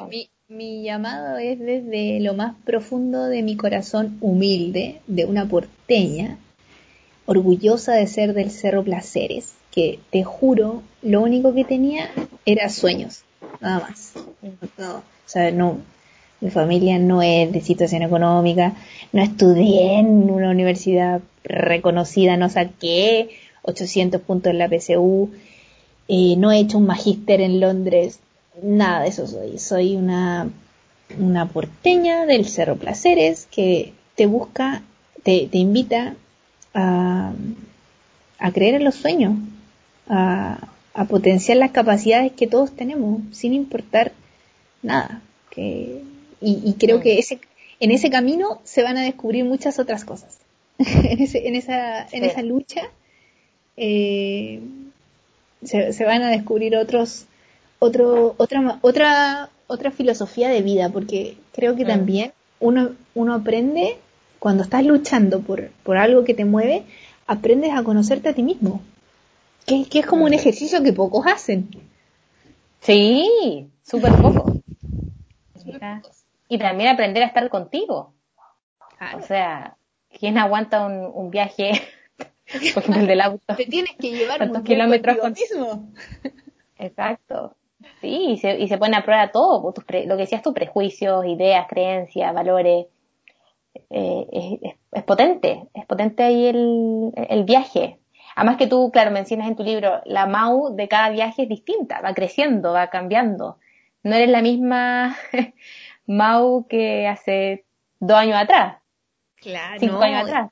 [0.10, 6.38] mi, mi llamado es desde lo más profundo de mi corazón humilde, de una porteña,
[7.26, 12.10] orgullosa de ser del Cerro Placeres, que te juro, lo único que tenía
[12.45, 13.26] era sueños,
[13.60, 14.14] nada más.
[14.78, 15.78] No, o sea, no,
[16.42, 18.74] mi familia no es de situación económica,
[19.12, 23.30] no estudié en una universidad reconocida, no saqué
[23.64, 25.30] 800 puntos en la PSU,
[26.08, 28.20] eh, no he hecho un magíster en Londres,
[28.62, 29.60] nada de eso soy.
[29.60, 30.50] Soy una,
[31.20, 34.82] una porteña del Cerro Placeres que te busca,
[35.24, 36.16] te, te invita
[36.74, 37.34] a,
[38.40, 39.34] a creer en los sueños,
[40.08, 44.12] a, a potenciar las capacidades que todos tenemos, sin importar
[44.82, 45.22] nada.
[45.50, 46.04] Que,
[46.42, 47.40] y, y creo que ese,
[47.80, 50.38] en ese camino se van a descubrir muchas otras cosas.
[50.78, 52.84] en, ese, en, esa, en esa lucha
[53.76, 54.62] eh,
[55.64, 57.26] se, van a descubrir otros,
[57.80, 63.98] otro, otra, otra, otra filosofía de vida, porque creo que también uno, uno aprende,
[64.40, 66.84] cuando estás luchando por, por algo que te mueve,
[67.28, 68.82] aprendes a conocerte a ti mismo,
[69.66, 71.70] que, que es como un ejercicio que pocos hacen.
[72.82, 74.59] Sí, súper poco.
[76.48, 78.14] Y también aprender a estar contigo.
[79.16, 79.78] O sea,
[80.20, 81.72] ¿quién aguanta un, un viaje
[82.74, 83.56] por ejemplo, el del auto.
[83.56, 85.34] Te tienes que llevar muchos kilómetros con...
[85.34, 85.90] mismo.
[86.78, 87.56] Exacto.
[88.02, 90.54] Sí, y se, y se pone a prueba todo, pues, tus lo que decías tú,
[90.54, 92.88] prejuicios, ideas, creencias, valores.
[93.90, 98.00] Eh, es, es, potente, es potente ahí el, el viaje.
[98.36, 102.02] Además que tú, claro, mencionas en tu libro, la MAU de cada viaje es distinta,
[102.02, 103.58] va creciendo, va cambiando.
[104.04, 105.18] No eres la misma
[106.08, 107.66] MAU que hace
[108.00, 108.78] dos años atrás.
[109.36, 110.50] Claro, cinco años atrás.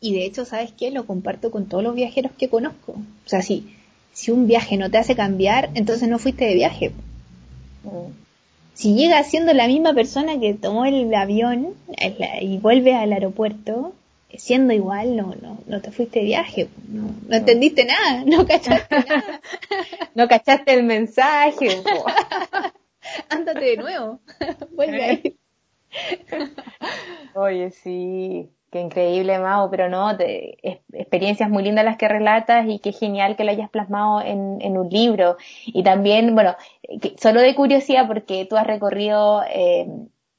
[0.00, 0.90] Y de hecho, ¿sabes qué?
[0.90, 2.92] Lo comparto con todos los viajeros que conozco.
[2.92, 3.76] O sea, si,
[4.12, 6.92] si un viaje no te hace cambiar, entonces no fuiste de viaje.
[8.74, 11.74] si llega siendo la misma persona que tomó el avión
[12.40, 13.94] y vuelve al aeropuerto,
[14.36, 18.96] siendo igual, no, no, no te fuiste de viaje, no, no entendiste nada, no cachaste
[19.08, 19.40] nada.
[20.14, 21.82] no cachaste el mensaje.
[23.28, 24.20] Ándate de nuevo,
[24.72, 25.36] vuelve ahí.
[27.34, 30.16] Oye, sí, qué increíble, Mao, pero no,
[30.92, 34.76] experiencias muy lindas las que relatas y qué genial que lo hayas plasmado en, en
[34.76, 35.36] un libro.
[35.66, 36.54] Y también, bueno,
[37.16, 39.88] solo de curiosidad, porque tú has recorrido eh,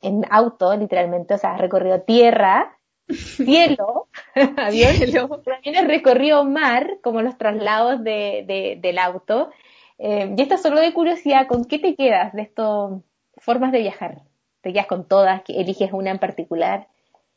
[0.02, 2.78] en auto, literalmente, o sea, has recorrido tierra,
[3.36, 4.08] cielo,
[4.58, 4.96] avión,
[5.44, 9.50] también has recorrido mar, como los traslados de, del auto.
[9.98, 12.92] Eh, y esto solo de curiosidad, ¿con qué te quedas de estas
[13.38, 14.24] formas de viajar?
[14.62, 15.42] ¿Te quedas con todas?
[15.48, 16.88] ¿Eliges una en particular?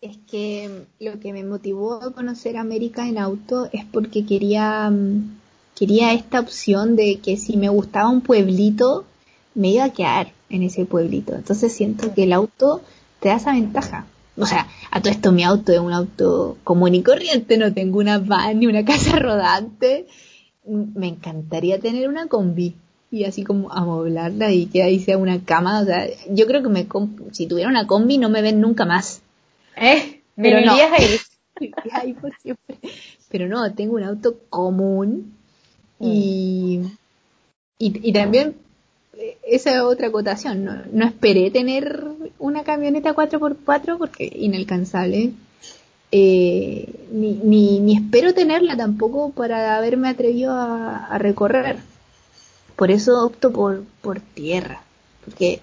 [0.00, 5.38] Es que lo que me motivó a conocer América en auto es porque quería, mm,
[5.74, 9.04] quería esta opción de que si me gustaba un pueblito,
[9.54, 11.34] me iba a quedar en ese pueblito.
[11.34, 12.82] Entonces siento que el auto
[13.20, 14.06] te da esa ventaja.
[14.36, 17.98] O sea, a todo esto mi auto es un auto común y corriente, no tengo
[17.98, 20.06] una van ni una casa rodante.
[20.64, 22.74] Me encantaría tener una combi
[23.10, 25.82] y así como amoblarla y que ahí sea una cama.
[25.82, 26.86] O sea, yo creo que me
[27.32, 29.22] si tuviera una combi no me ven nunca más.
[29.76, 30.22] ¿Eh?
[30.36, 30.74] Pero no.
[31.92, 32.78] ahí por siempre.
[33.28, 35.34] Pero no, tengo un auto común
[36.00, 36.80] y,
[37.78, 38.56] y, y también
[39.46, 40.64] esa es otra acotación.
[40.64, 42.04] No, no, esperé tener
[42.38, 45.32] una camioneta 4x4 porque inalcanzable.
[46.12, 51.78] Eh, ni, ni, ni, espero tenerla tampoco para haberme atrevido a, recorrer.
[52.76, 54.82] Por eso opto por, por tierra.
[55.24, 55.60] Porque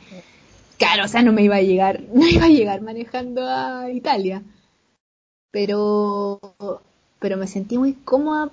[0.77, 4.43] claro, o sea, no me iba a llegar, no iba a llegar manejando a Italia.
[5.51, 6.39] Pero,
[7.19, 8.49] pero me sentí muy cómoda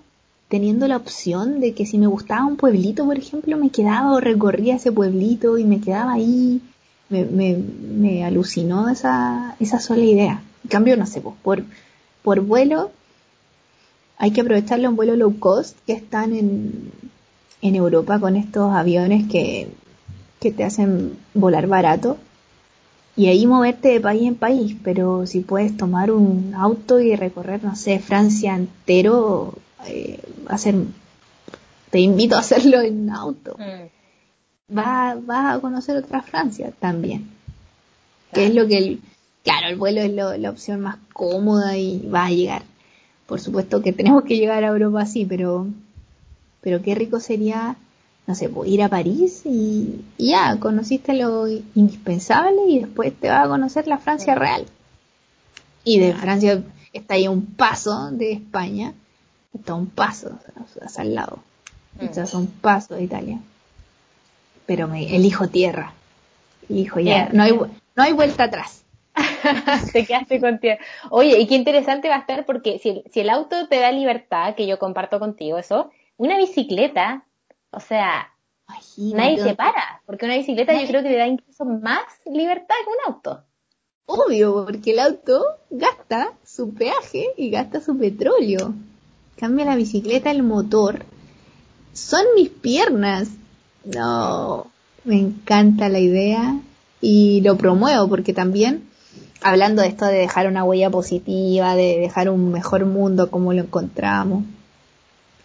[0.48, 4.20] teniendo la opción de que si me gustaba un pueblito, por ejemplo, me quedaba o
[4.20, 6.60] recorría ese pueblito y me quedaba ahí.
[7.10, 10.42] Me, me, me alucinó esa, esa sola idea.
[10.64, 11.64] En cambio, no sé, pues, por,
[12.22, 12.90] por vuelo,
[14.18, 16.92] hay que aprovecharlo un vuelo low cost que están en,
[17.62, 19.68] en Europa con estos aviones que
[20.40, 22.16] que te hacen volar barato
[23.16, 27.64] y ahí moverte de país en país, pero si puedes tomar un auto y recorrer,
[27.64, 29.54] no sé, Francia entero,
[29.88, 30.20] eh,
[30.54, 30.74] hacer,
[31.90, 33.56] te invito a hacerlo en auto.
[33.58, 34.74] Mm.
[34.74, 37.30] Vas, a conocer otra Francia también,
[38.32, 39.00] que es lo que, el,
[39.42, 42.62] claro, el vuelo es la opción más cómoda y va a llegar.
[43.26, 45.66] Por supuesto que tenemos que llegar a Europa así, pero,
[46.60, 47.76] pero qué rico sería
[48.28, 53.46] no sé, pues, ir a París y, ya, conociste lo indispensable y después te vas
[53.46, 54.66] a conocer la Francia real.
[55.82, 58.92] Y de Francia está ahí a un paso de España,
[59.52, 60.38] está un paso,
[60.88, 61.38] sea, al lado.
[62.00, 62.04] Mm.
[62.04, 63.38] Estás a un paso de Italia.
[64.66, 65.92] Pero me elijo tierra.
[66.68, 67.28] Elijo ya.
[67.32, 68.84] No hay, no hay vuelta atrás.
[69.92, 70.84] te quedaste con tierra.
[71.10, 74.54] Oye, y qué interesante va a estar porque si si el auto te da libertad,
[74.54, 77.24] que yo comparto contigo eso, una bicicleta
[77.70, 78.32] o sea,
[78.96, 82.90] nadie se para, porque una bicicleta yo creo que te da incluso más libertad que
[82.90, 83.44] un auto.
[84.06, 88.72] Obvio, porque el auto gasta su peaje y gasta su petróleo.
[89.38, 91.04] Cambia la bicicleta, el motor.
[91.92, 93.28] Son mis piernas.
[93.84, 94.66] No,
[95.04, 96.60] me encanta la idea
[97.00, 98.88] y lo promuevo porque también,
[99.40, 103.62] hablando de esto de dejar una huella positiva, de dejar un mejor mundo como lo
[103.62, 104.44] encontramos,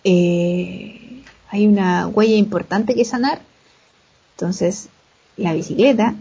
[0.03, 3.41] eh, hay una huella importante que sanar.
[4.35, 4.89] Entonces,
[5.37, 6.15] la bicicleta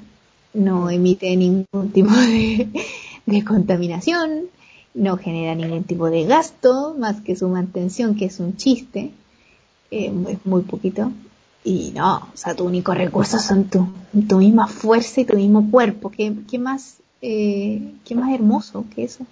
[0.54, 2.68] no emite ningún tipo de,
[3.46, 4.48] contaminación,
[4.94, 9.12] no genera ningún tipo de gasto, más que su mantención, que es un chiste,
[9.90, 11.12] eh, es muy poquito.
[11.64, 13.86] Y no, o sea, tu único recurso son tu,
[14.28, 16.10] tu misma fuerza y tu mismo cuerpo.
[16.10, 19.24] ¿Qué, qué más, eh, qué más hermoso que eso?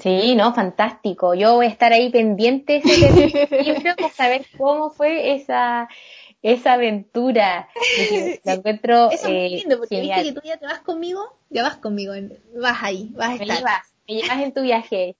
[0.00, 1.34] Sí, no, fantástico.
[1.34, 5.88] Yo voy a estar ahí pendiente de libro para saber cómo fue esa
[6.42, 7.68] esa aventura.
[8.44, 11.62] La encuentro Eso es eh, lindo porque viste que tú ya te vas conmigo, ya
[11.64, 12.12] vas conmigo,
[12.60, 13.82] vas ahí, vas a estar.
[14.08, 15.16] Me llevas en tu viaje,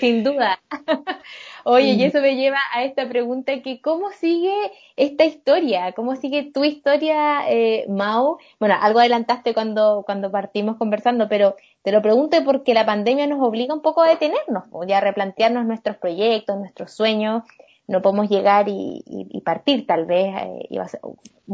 [0.00, 0.60] sin duda.
[1.64, 4.52] Oye, y eso me lleva a esta pregunta que ¿cómo sigue
[4.96, 5.92] esta historia?
[5.92, 8.38] ¿Cómo sigue tu historia, eh, Mau?
[8.58, 13.40] Bueno, algo adelantaste cuando, cuando partimos conversando, pero te lo pregunto porque la pandemia nos
[13.40, 17.44] obliga un poco a detenernos, o ya a replantearnos nuestros proyectos, nuestros sueños.
[17.86, 21.00] No podemos llegar y, partir tal vez, eh, y va, a ser,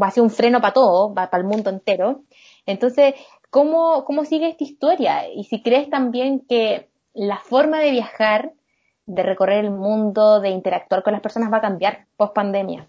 [0.01, 2.21] va a ser un freno para todo, va para el mundo entero.
[2.65, 3.15] Entonces,
[3.51, 5.31] ¿cómo, ¿cómo sigue esta historia?
[5.31, 8.53] Y si crees también que la forma de viajar
[9.05, 12.87] de recorrer el mundo, de interactuar con las personas va a cambiar post pandemia?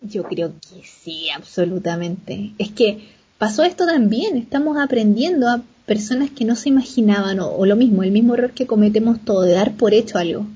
[0.00, 2.52] Yo creo que sí, absolutamente.
[2.58, 3.08] Es que
[3.38, 8.12] pasó esto también, estamos aprendiendo a personas que no se imaginaban, o, lo mismo, el
[8.12, 10.46] mismo error que cometemos todos, de dar por hecho algo.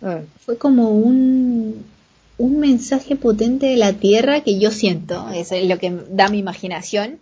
[0.00, 0.20] Ah.
[0.40, 1.84] Fue como un,
[2.38, 6.38] un mensaje potente de la tierra que yo siento, eso es lo que da mi
[6.38, 7.18] imaginación,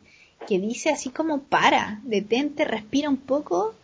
[0.47, 3.75] que dice así como para, detente, respira un poco.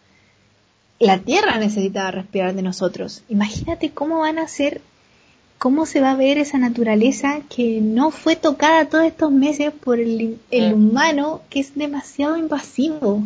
[0.98, 3.22] La tierra necesitaba respirar de nosotros.
[3.28, 4.80] Imagínate cómo van a ser
[5.62, 10.00] cómo se va a ver esa naturaleza que no fue tocada todos estos meses por
[10.00, 10.72] el, mm.
[10.72, 13.22] humano que es demasiado invasivo.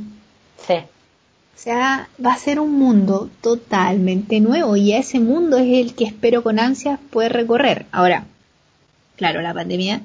[0.66, 0.74] Sí.
[0.74, 6.05] O sea, va a ser un mundo totalmente nuevo y ese mundo es el que
[6.05, 7.87] espero con ansias poder recorrer.
[7.91, 8.26] Ahora,
[9.16, 10.03] claro, la pandemia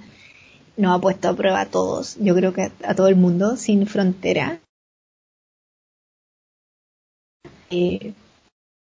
[0.81, 3.85] nos ha puesto a prueba a todos, yo creo que a, todo el mundo, sin
[3.85, 4.59] frontera.
[7.69, 8.13] Eh,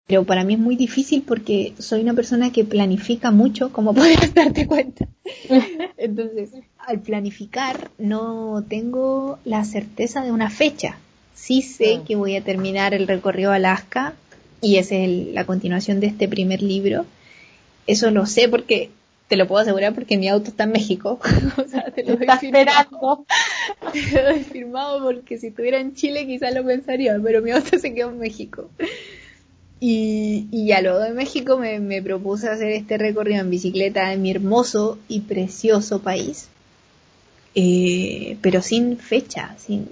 [0.05, 4.33] pero para mí es muy difícil porque soy una persona que planifica mucho, como puedes
[4.33, 5.07] darte cuenta.
[5.97, 10.97] Entonces, al planificar no tengo la certeza de una fecha.
[11.33, 14.15] Sí sé que voy a terminar el recorrido a Alaska
[14.61, 14.91] y es
[15.33, 17.05] la continuación de este primer libro.
[17.87, 18.89] Eso lo sé porque
[19.27, 21.19] te lo puedo asegurar porque mi auto está en México.
[21.57, 23.25] o sea, te lo doy firmado.
[23.93, 27.77] te lo doy firmado porque si estuviera en Chile quizás lo pensaría, pero mi auto
[27.79, 28.69] se quedó en México.
[29.79, 34.31] Y, y a lo de México me, propuse hacer este recorrido en bicicleta en mi
[34.31, 36.47] hermoso y precioso país,
[37.55, 39.87] eh, pero sin fecha, sin,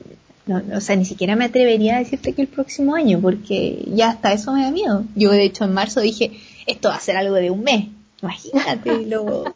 [0.73, 4.31] o sea, ni siquiera me atrevería a decirte que el próximo año, porque ya hasta
[4.31, 5.03] eso me da miedo.
[5.15, 6.31] Yo de hecho en marzo dije,
[6.65, 7.87] esto va a ser algo de un mes,
[8.23, 9.55] imagínate, lo,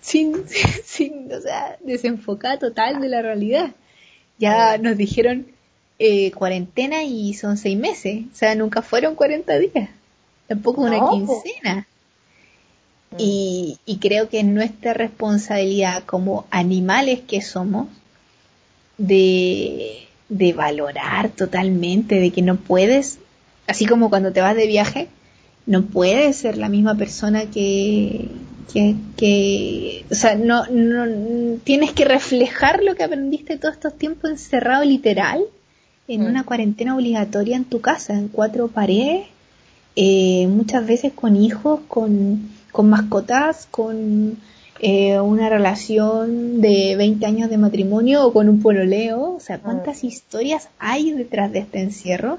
[0.00, 0.44] sin,
[0.84, 3.72] sin, o sea, desenfocada total de la realidad.
[4.38, 5.46] Ya nos dijeron,
[5.98, 8.24] eh, cuarentena y son seis meses.
[8.32, 9.90] O sea, nunca fueron 40 días.
[10.46, 11.86] Tampoco una quincena.
[13.12, 13.16] Mm.
[13.18, 17.88] Y, y creo que es nuestra responsabilidad como animales que somos
[18.98, 23.18] de, de valorar totalmente, de que no puedes,
[23.66, 25.08] así como cuando te vas de viaje,
[25.66, 28.28] no puedes ser la misma persona que,
[28.72, 34.30] que, que, o sea, no, no, tienes que reflejar lo que aprendiste todos estos tiempos
[34.30, 35.42] encerrado literal
[36.08, 36.26] en mm.
[36.26, 39.26] una cuarentena obligatoria en tu casa, en cuatro paredes,
[39.96, 44.38] eh, muchas veces con hijos, con, con mascotas, con
[44.78, 49.34] eh, una relación de 20 años de matrimonio o con un pololeo.
[49.34, 50.06] O sea, ¿cuántas mm.
[50.06, 52.38] historias hay detrás de este encierro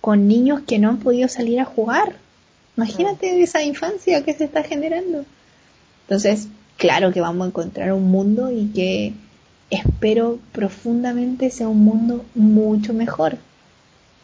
[0.00, 2.16] con niños que no han podido salir a jugar?
[2.78, 5.24] Imagínate esa infancia que se está generando.
[6.02, 9.12] Entonces, claro que vamos a encontrar un mundo y que
[9.68, 13.34] espero profundamente sea un mundo mucho mejor.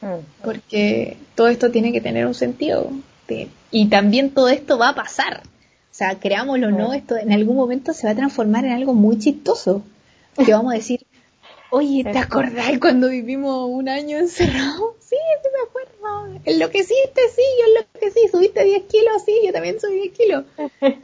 [0.01, 0.23] Mm.
[0.45, 2.91] Porque todo esto tiene que tener un sentido.
[3.73, 5.43] y también todo esto va a pasar.
[5.45, 6.95] O sea, creámoslo o no, mm.
[6.95, 9.83] esto en algún momento se va a transformar en algo muy chistoso.
[10.37, 11.05] Que vamos a decir,
[11.75, 14.95] oye, ¿te acordás cuando vivimos un año encerrado?
[15.05, 16.41] Sí, sí me acuerdo.
[16.45, 18.29] Enloqueciste, sí, yo enloquecí.
[18.33, 20.45] Subiste 10 kilos, sí, yo también subí 10 kilos.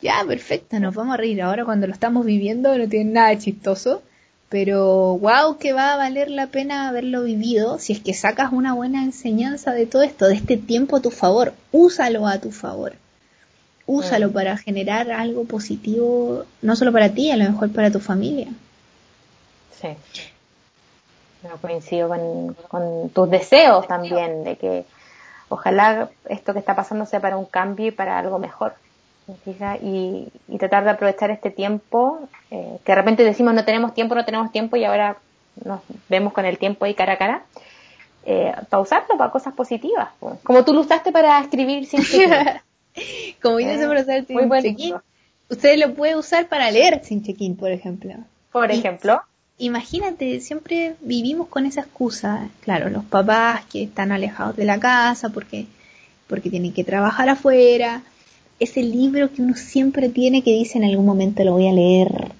[0.00, 1.42] ya, perfecto, nos vamos a reír.
[1.42, 4.02] Ahora cuando lo estamos viviendo no tiene nada de chistoso,
[4.50, 8.74] pero wow, que va a valer la pena haberlo vivido si es que sacas una
[8.74, 11.54] buena enseñanza de todo esto, de este tiempo a tu favor.
[11.72, 12.92] Úsalo a tu favor.
[13.86, 14.32] Úsalo mm.
[14.32, 18.48] para generar algo positivo, no solo para ti, a lo mejor para tu familia.
[19.80, 19.88] Sí.
[21.42, 24.84] No, coincido con, con tus deseos también, de que
[25.48, 28.74] ojalá esto que está pasando sea para un cambio y para algo mejor.
[29.82, 30.28] Y,
[30.58, 34.52] tratar de aprovechar este tiempo, eh, que de repente decimos no tenemos tiempo, no tenemos
[34.52, 35.16] tiempo y ahora
[35.64, 37.42] nos vemos con el tiempo ahí cara a cara,
[38.26, 40.08] eh, para usarlo para cosas positivas,
[40.42, 42.60] como tú lo usaste para escribir sin check-in.
[43.42, 44.96] como yo eh, para usar sin check-in,
[45.48, 48.14] usted lo puede usar para leer sin check-in, por ejemplo.
[48.52, 49.22] Por ejemplo.
[49.64, 55.30] Imagínate, siempre vivimos con esa excusa, claro, los papás que están alejados de la casa
[55.30, 55.64] porque,
[56.26, 58.02] porque tienen que trabajar afuera,
[58.60, 62.32] ese libro que uno siempre tiene que dice en algún momento lo voy a leer,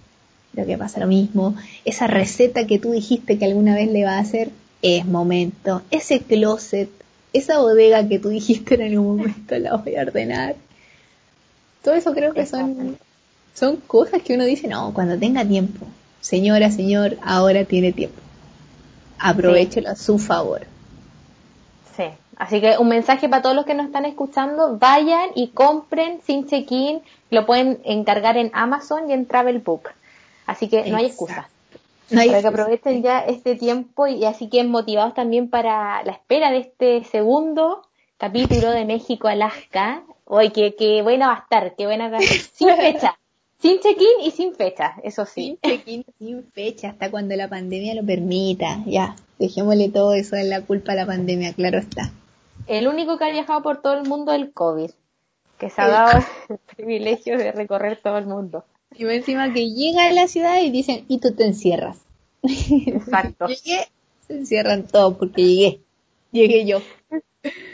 [0.53, 1.57] lo que pasa lo mismo,
[1.87, 4.51] esa receta que tú dijiste que alguna vez le va a hacer,
[4.83, 6.91] es momento, ese closet,
[7.33, 10.57] esa bodega que tú dijiste en algún momento la voy a ordenar.
[11.83, 12.99] Todo eso creo que son,
[13.55, 15.87] son cosas que uno dice, no, cuando tenga tiempo.
[16.25, 18.19] Señora, señor, ahora tiene tiempo.
[19.19, 20.63] Aprovechelo a su favor.
[21.95, 22.05] Sí,
[22.39, 26.47] Así que un mensaje para todos los que nos están escuchando, vayan y compren sin
[26.47, 29.91] check-in, lo pueden encargar en Amazon y en Travel Book.
[30.47, 31.51] Así que no hay excusa.
[32.09, 36.59] para que aprovechen ya este tiempo y así que motivados también para la espera de
[36.59, 37.83] este segundo
[38.17, 40.03] capítulo de México Alaska.
[40.25, 42.11] Hoy que, que buena va a estar, que buena
[42.55, 43.19] sin fecha,
[43.65, 45.59] sin check-in y sin fecha, eso sí.
[45.63, 48.83] Sin check-in, sin fecha, hasta cuando la pandemia lo permita.
[48.85, 52.13] Ya, dejémosle todo eso en la culpa a la pandemia, claro está.
[52.67, 54.91] El único que ha viajado por todo el mundo es el COVID,
[55.57, 58.67] que se ha dado el privilegio de recorrer todo el mundo.
[58.95, 61.97] Y encima que llega a la ciudad y dicen, y tú te encierras.
[62.43, 63.47] Exacto.
[63.49, 63.89] llegué,
[64.27, 65.81] se encierran todos porque llegué.
[66.33, 66.83] Llegué yo.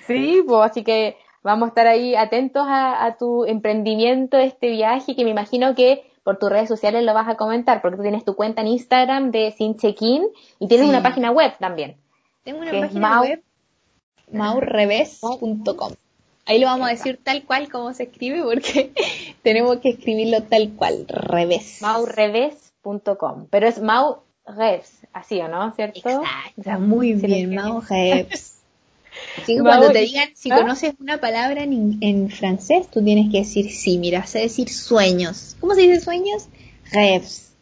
[0.06, 5.24] Sí, pues así que vamos a estar ahí atentos a, tu emprendimiento, este viaje, que
[5.24, 8.34] me imagino que por tus redes sociales lo vas a comentar, porque tú tienes tu
[8.36, 11.96] cuenta en Instagram de Sin Check-in y tienes una página web también.
[12.44, 13.42] Tengo una página web,
[14.32, 15.92] maurreves.com.
[16.46, 18.92] Ahí lo vamos a decir tal cual como se escribe porque
[19.42, 21.80] tenemos que escribirlo tal cual, revés.
[21.80, 23.46] Maurreves.com.
[23.50, 25.98] Pero es Maurreves, así o no, ¿cierto?
[25.98, 28.59] Exacto, muy bien, Maurreves.
[29.36, 33.70] Así que cuando te digan si conoces una palabra en, francés, tú tienes que decir
[33.70, 35.56] sí, mira, sé decir sueños.
[35.60, 36.48] ¿Cómo se dice sueños?
[36.92, 37.52] Rêves.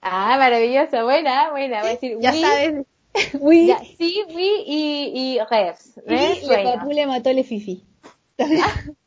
[0.00, 1.80] Ah, maravilloso, buena, buena.
[1.80, 2.86] Voy a decir, ya sabes.
[3.40, 3.72] oui.
[3.98, 6.00] sí, oui y, y rêves.
[6.06, 7.84] Y le mató le fifi.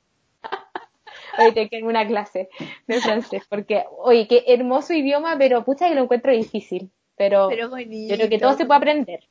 [1.38, 2.49] Hoy te quedo una clase
[2.88, 6.91] de francés, porque, oye, qué hermoso idioma, pero pucha que lo encuentro difícil.
[7.18, 9.22] Pero, yo creo que todo se puede aprender.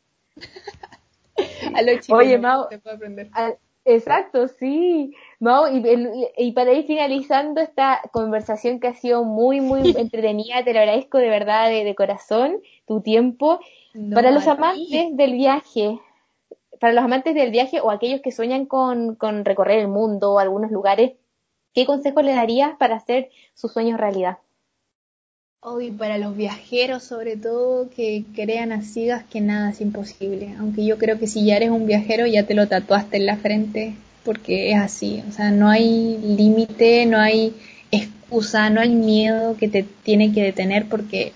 [1.74, 3.31] A lo Oye, Mau, se puede aprender.
[3.85, 5.15] exacto, sí.
[5.40, 5.82] Mau, y,
[6.36, 11.19] y, para ir finalizando esta conversación que ha sido muy, muy entretenida, te lo agradezco
[11.19, 13.61] de verdad, de, corazón, tu tiempo.
[14.12, 16.01] para los amantes del viaje,
[16.81, 20.39] para los amantes del viaje o aquellos que sueñan con, con recorrer el mundo o
[20.39, 21.12] algunos lugares,
[21.73, 24.39] ¿qué consejo le darías para hacer sus sueños realidad?
[25.66, 30.85] Hoy para los viajeros sobre todo que crean a ciegas que nada es imposible, aunque
[30.85, 33.95] yo creo que si ya eres un viajero ya te lo tatuaste en la frente
[34.27, 37.55] porque es así, o sea, no hay límite, no hay
[37.91, 41.32] excusa, no hay miedo que te tiene que detener porque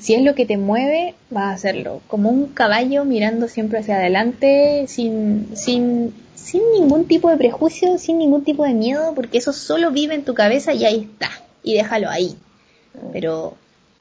[0.00, 2.02] si es lo que te mueve, vas a hacerlo.
[2.08, 8.18] Como un caballo mirando siempre hacia adelante, sin, sin, sin ningún tipo de prejuicio, sin
[8.18, 11.30] ningún tipo de miedo, porque eso solo vive en tu cabeza y ahí está.
[11.62, 12.36] Y déjalo ahí.
[13.12, 13.56] Pero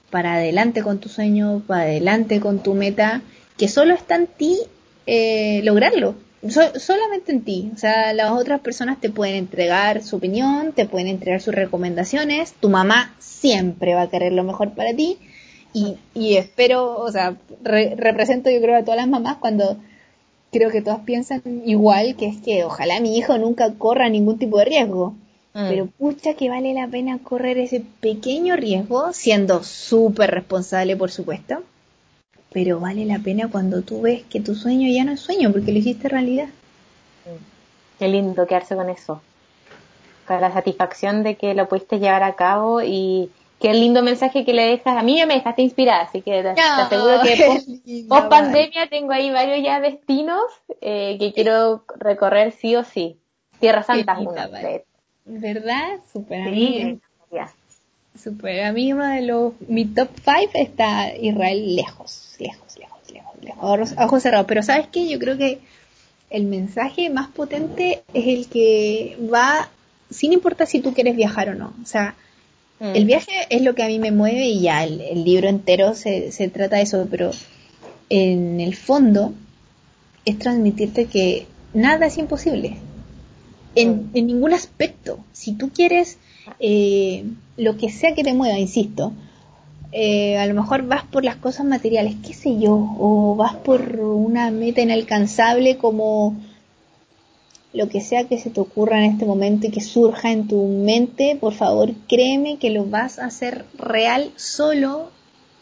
[0.10, 3.22] para adelante con tu sueño, para adelante con tu meta,
[3.58, 4.58] que solo está en ti
[5.06, 6.16] eh, lograrlo.
[6.48, 7.72] solamente en ti.
[7.76, 12.54] O sea, las otras personas te pueden entregar su opinión, te pueden entregar sus recomendaciones.
[12.54, 15.18] Tu mamá siempre va a querer lo mejor para ti
[15.74, 19.78] y, y espero, o sea, represento yo creo a todas las mamás cuando
[20.52, 24.58] creo que todas piensan igual, que es que ojalá mi hijo nunca corra ningún tipo
[24.58, 25.16] de riesgo.
[25.60, 25.68] Mm.
[25.68, 31.64] Pero pucha que vale la pena correr ese pequeño riesgo, siendo súper responsable, por supuesto.
[32.52, 35.72] Pero vale la pena cuando tú ves que tu sueño ya no es sueño, porque
[35.72, 36.48] lo hiciste realidad.
[38.00, 39.22] Qué lindo quedarse con eso.
[40.26, 43.30] Con la satisfacción de que lo pudiste llevar a cabo y,
[43.60, 44.98] Qué lindo mensaje que le dejas.
[44.98, 49.32] A mí ya me dejaste inspirada, así que te, aseguro que post, pandemia tengo ahí
[49.32, 50.46] varios ya destinos
[50.80, 53.20] eh, que quiero recorrer sí o sí.
[53.60, 54.50] Tierra Santa es una.
[55.30, 56.00] ¿Verdad?
[56.12, 57.00] Super sí,
[58.22, 58.64] Super.
[58.64, 63.94] A mí uno de los, mi top 5 está Israel lejos, lejos, lejos, lejos, lejos.
[63.98, 64.48] Ojos cerrados.
[64.48, 65.08] Pero ¿sabes qué?
[65.08, 65.60] Yo creo que
[66.30, 69.70] el mensaje más potente es el que va
[70.10, 71.74] sin importar si tú quieres viajar o no.
[71.82, 72.16] O sea,
[72.80, 73.08] el mm.
[73.08, 76.50] viaje es lo que a mí me mueve y ya el, libro entero se, se,
[76.50, 77.32] trata de eso, pero
[78.10, 79.34] en el fondo
[80.26, 82.78] es transmitirte que nada es imposible.
[83.76, 85.20] En, en ningún aspecto.
[85.32, 86.18] Si tú quieres
[86.60, 87.24] eh,
[87.58, 89.14] lo que sea que te mueva, insisto,
[89.92, 93.82] eh, a lo mejor vas por las cosas materiales, qué sé yo, o vas por
[94.00, 96.36] una meta inalcanzable como
[97.74, 100.66] lo que sea que se te ocurra en este momento y que surja en tu
[100.66, 105.12] mente, por favor créeme que lo vas a hacer real solo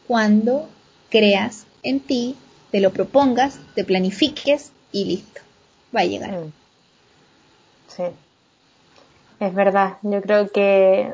[0.07, 0.69] cuando
[1.09, 2.35] creas en ti,
[2.71, 5.41] te lo propongas, te planifiques y listo,
[5.95, 6.31] va a llegar.
[6.31, 6.66] Mm.
[7.97, 8.03] Sí,
[9.39, 11.13] es verdad, yo creo que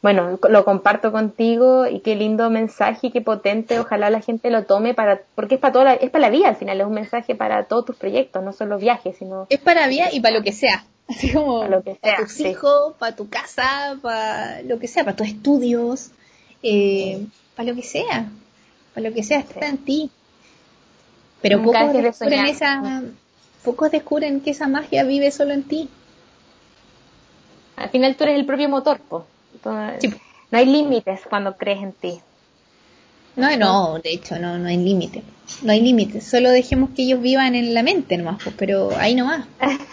[0.00, 4.94] bueno, lo comparto contigo y qué lindo mensaje, qué potente, ojalá la gente lo tome
[4.94, 7.34] para, porque es para toda la, es para la vida al final, es un mensaje
[7.34, 9.46] para todos tus proyectos, no solo viajes, sino...
[9.50, 12.38] Es para vida y para lo que sea, así como para, lo que sea, tus
[12.40, 16.12] hijos, para tu casa, para lo que sea, para tus estudios,
[16.62, 18.28] eh, para lo que sea,
[18.94, 20.10] para lo que sea, está en ti.
[21.42, 23.02] Pero pocos descubren, esa,
[23.68, 25.90] pocos descubren que esa magia vive solo en ti.
[27.76, 29.24] Al final tú eres el propio motor, pues.
[29.62, 32.18] No hay límites cuando crees en ti.
[33.36, 35.22] No, no, de hecho, no, no hay límites.
[35.62, 36.24] No hay límites.
[36.24, 39.46] Solo dejemos que ellos vivan en la mente nomás, pues, pero ahí no va.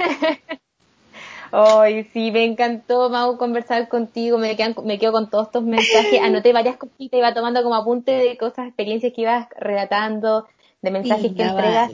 [1.52, 4.38] Ay, sí, me encantó, Mau, conversar contigo.
[4.38, 6.20] Me, me quedo con todos estos mensajes.
[6.24, 10.48] Anoté varias cositas, iba tomando como apunte de cosas, experiencias que ibas relatando,
[10.82, 11.92] de mensajes que entregas.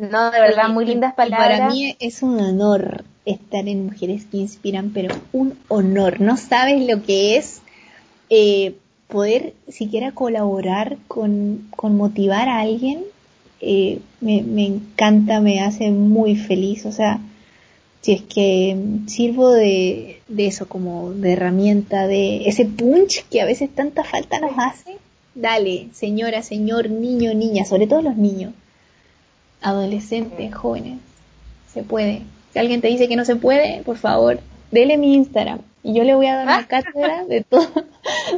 [0.00, 1.60] No, de verdad, muy lindas palabras.
[1.60, 6.22] Para mí es un honor estar en Mujeres que Inspiran, pero un honor.
[6.22, 7.60] No sabes lo que es
[8.30, 8.76] eh,
[9.08, 13.04] poder siquiera colaborar con, con motivar a alguien.
[13.60, 16.86] Eh, me, me encanta, me hace muy feliz.
[16.86, 17.20] O sea,
[18.00, 23.44] si es que sirvo de, de, eso como de herramienta, de ese punch que a
[23.44, 24.96] veces tanta falta nos hace,
[25.34, 28.54] dale, señora, señor, niño, niña, sobre todo los niños,
[29.62, 30.98] adolescentes, jóvenes,
[31.72, 32.22] se puede.
[32.52, 36.04] Si alguien te dice que no se puede, por favor, dele mi Instagram y yo
[36.04, 37.68] le voy a dar una cátedra de todo,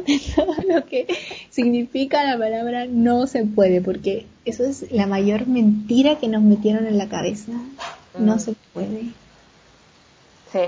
[0.05, 1.07] de todo lo que
[1.49, 6.85] significa la palabra no se puede, porque eso es la mayor mentira que nos metieron
[6.87, 7.51] en la cabeza.
[8.17, 8.39] No mm.
[8.39, 9.01] se puede.
[10.51, 10.59] Sí,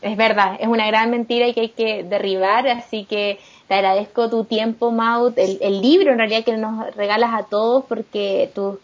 [0.00, 3.38] es verdad, es una gran mentira y que hay que derribar, así que
[3.68, 7.84] te agradezco tu tiempo, Maud, el, el libro en realidad que nos regalas a todos
[7.84, 8.78] porque tú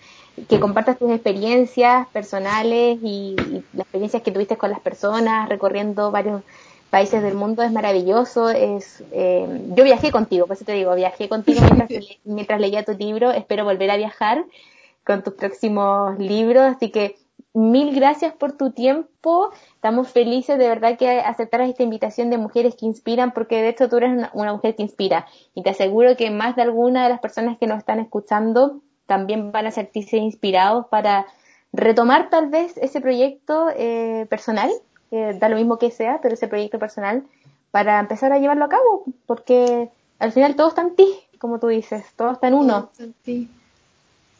[0.48, 3.36] que compartas tus experiencias personales y,
[3.72, 6.42] las experiencias que tuviste con las personas recorriendo varios
[6.90, 8.50] países del mundo es maravilloso.
[8.50, 12.92] Es, eh, yo viajé contigo, por eso te digo, viajé contigo mientras, mientras leía tu
[12.92, 13.30] libro.
[13.30, 14.44] Espero volver a viajar
[15.04, 17.16] con tus próximos libros, así que
[17.52, 19.50] mil gracias por tu tiempo.
[19.76, 23.88] Estamos felices de verdad que aceptaras esta invitación de mujeres que inspiran, porque de hecho
[23.88, 25.26] tú eres una, mujer que inspira.
[25.54, 29.52] Y te aseguro que más de alguna de las personas que nos están escuchando también
[29.52, 31.26] van a sentirse inspirados para
[31.72, 34.70] retomar tal vez ese proyecto eh, personal,
[35.10, 37.24] que da lo mismo que sea, pero ese proyecto personal,
[37.70, 41.08] para empezar a llevarlo a cabo, porque al final todo está en ti,
[41.38, 42.90] como tú dices, todo está en uno.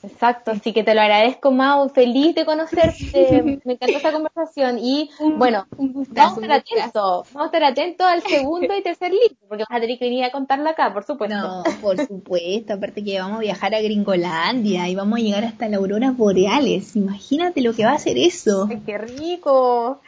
[0.04, 1.88] Exacto, así que te lo agradezco, Mau.
[1.88, 3.42] Feliz de conocerte.
[3.64, 4.78] Me encantó esta conversación.
[4.78, 7.28] Y bueno, vamos a estar atentos.
[7.32, 10.24] Vamos a estar atentos al segundo y tercer libro, porque vas a tener que venir
[10.24, 11.36] a contarla acá, por supuesto.
[11.36, 12.74] No, por supuesto.
[12.74, 16.96] Aparte que vamos a viajar a Gringolandia y vamos a llegar hasta las auroras boreales.
[16.96, 18.68] Imagínate lo que va a ser eso.
[18.84, 20.00] ¡Qué rico!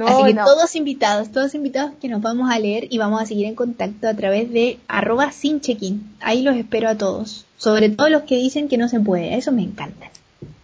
[0.00, 3.46] Así que todos invitados, todos invitados que nos vamos a leer y vamos a seguir
[3.46, 6.16] en contacto a través de arroba sin check-in.
[6.20, 7.46] Ahí los espero a todos.
[7.58, 9.36] Sobre todo los que dicen que no se puede.
[9.36, 10.10] Eso me encanta.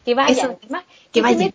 [0.05, 0.57] Que vayan.
[0.57, 0.67] que,
[1.23, 1.53] vayan.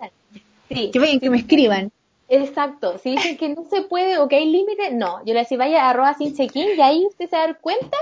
[0.70, 1.92] Que vayan, que me escriban.
[2.30, 2.98] Exacto.
[2.98, 5.20] Si dicen que no se puede o que hay límites, no.
[5.26, 7.98] Yo le decía, vaya a arroba sin check-in y ahí usted se da cuenta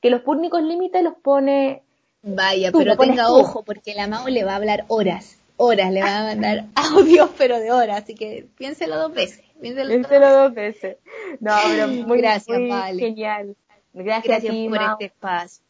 [0.00, 1.82] que los únicos límites los pone...
[2.22, 6.18] Vaya, pero tenga ojo porque la Mau le va a hablar horas horas, le va
[6.18, 9.44] a mandar audios, pero de horas, así que piénselo dos veces.
[9.60, 10.96] Piénselo, dos veces.
[11.40, 12.98] No, pero muy, gracias, vale.
[12.98, 13.56] genial.
[13.92, 15.64] Gracias, por este espacio.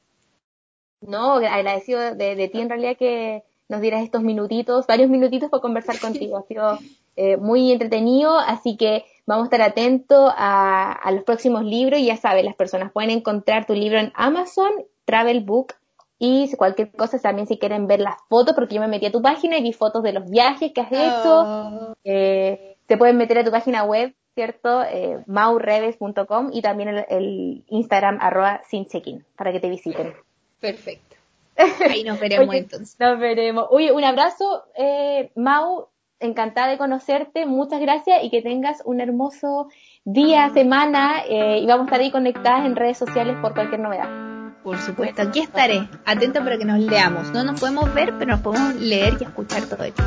[1.01, 5.61] No, agradecido de, de, ti en realidad que nos dieras estos minutitos, varios minutitos para
[5.61, 6.37] conversar contigo.
[6.37, 6.79] Ha sido
[7.17, 12.07] eh, muy entretenido, así que vamos a estar atentos a, a los próximos libros y
[12.07, 14.71] ya sabes, las personas pueden encontrar tu libro en Amazon,
[15.05, 15.75] Travel Book,
[16.19, 19.23] y cualquier cosa también si quieren ver las fotos, porque yo me metí a tu
[19.23, 21.43] página y vi fotos de los viajes que has hecho.
[21.47, 21.95] Oh.
[22.05, 24.83] Eh, te pueden meter a tu página web, ¿cierto?
[24.83, 30.15] Eh, maureves.com y también el, Instagram arroba sin check-in para que te visiten.
[30.61, 31.17] Perfecto.
[31.89, 32.97] Ahí nos veremos entonces.
[32.99, 33.67] Nos veremos.
[33.71, 35.89] Oye, un abrazo, eh, Mau.
[36.21, 37.47] Encantada de conocerte.
[37.47, 39.69] Muchas gracias y que tengas un hermoso
[40.05, 40.51] día, ah.
[40.53, 41.23] semana.
[41.29, 44.38] Eh, y vamos a estar ahí conectadas en redes sociales por cualquier novedad.
[44.69, 47.31] Por supuesto, aquí estaré, atento para que nos leamos.
[47.33, 50.03] No nos podemos ver, pero nos podemos leer y escuchar todo esto.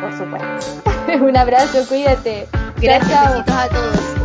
[0.00, 0.82] Por supuesto.
[1.24, 2.46] Un abrazo, cuídate.
[2.80, 4.19] Gracias, a todos.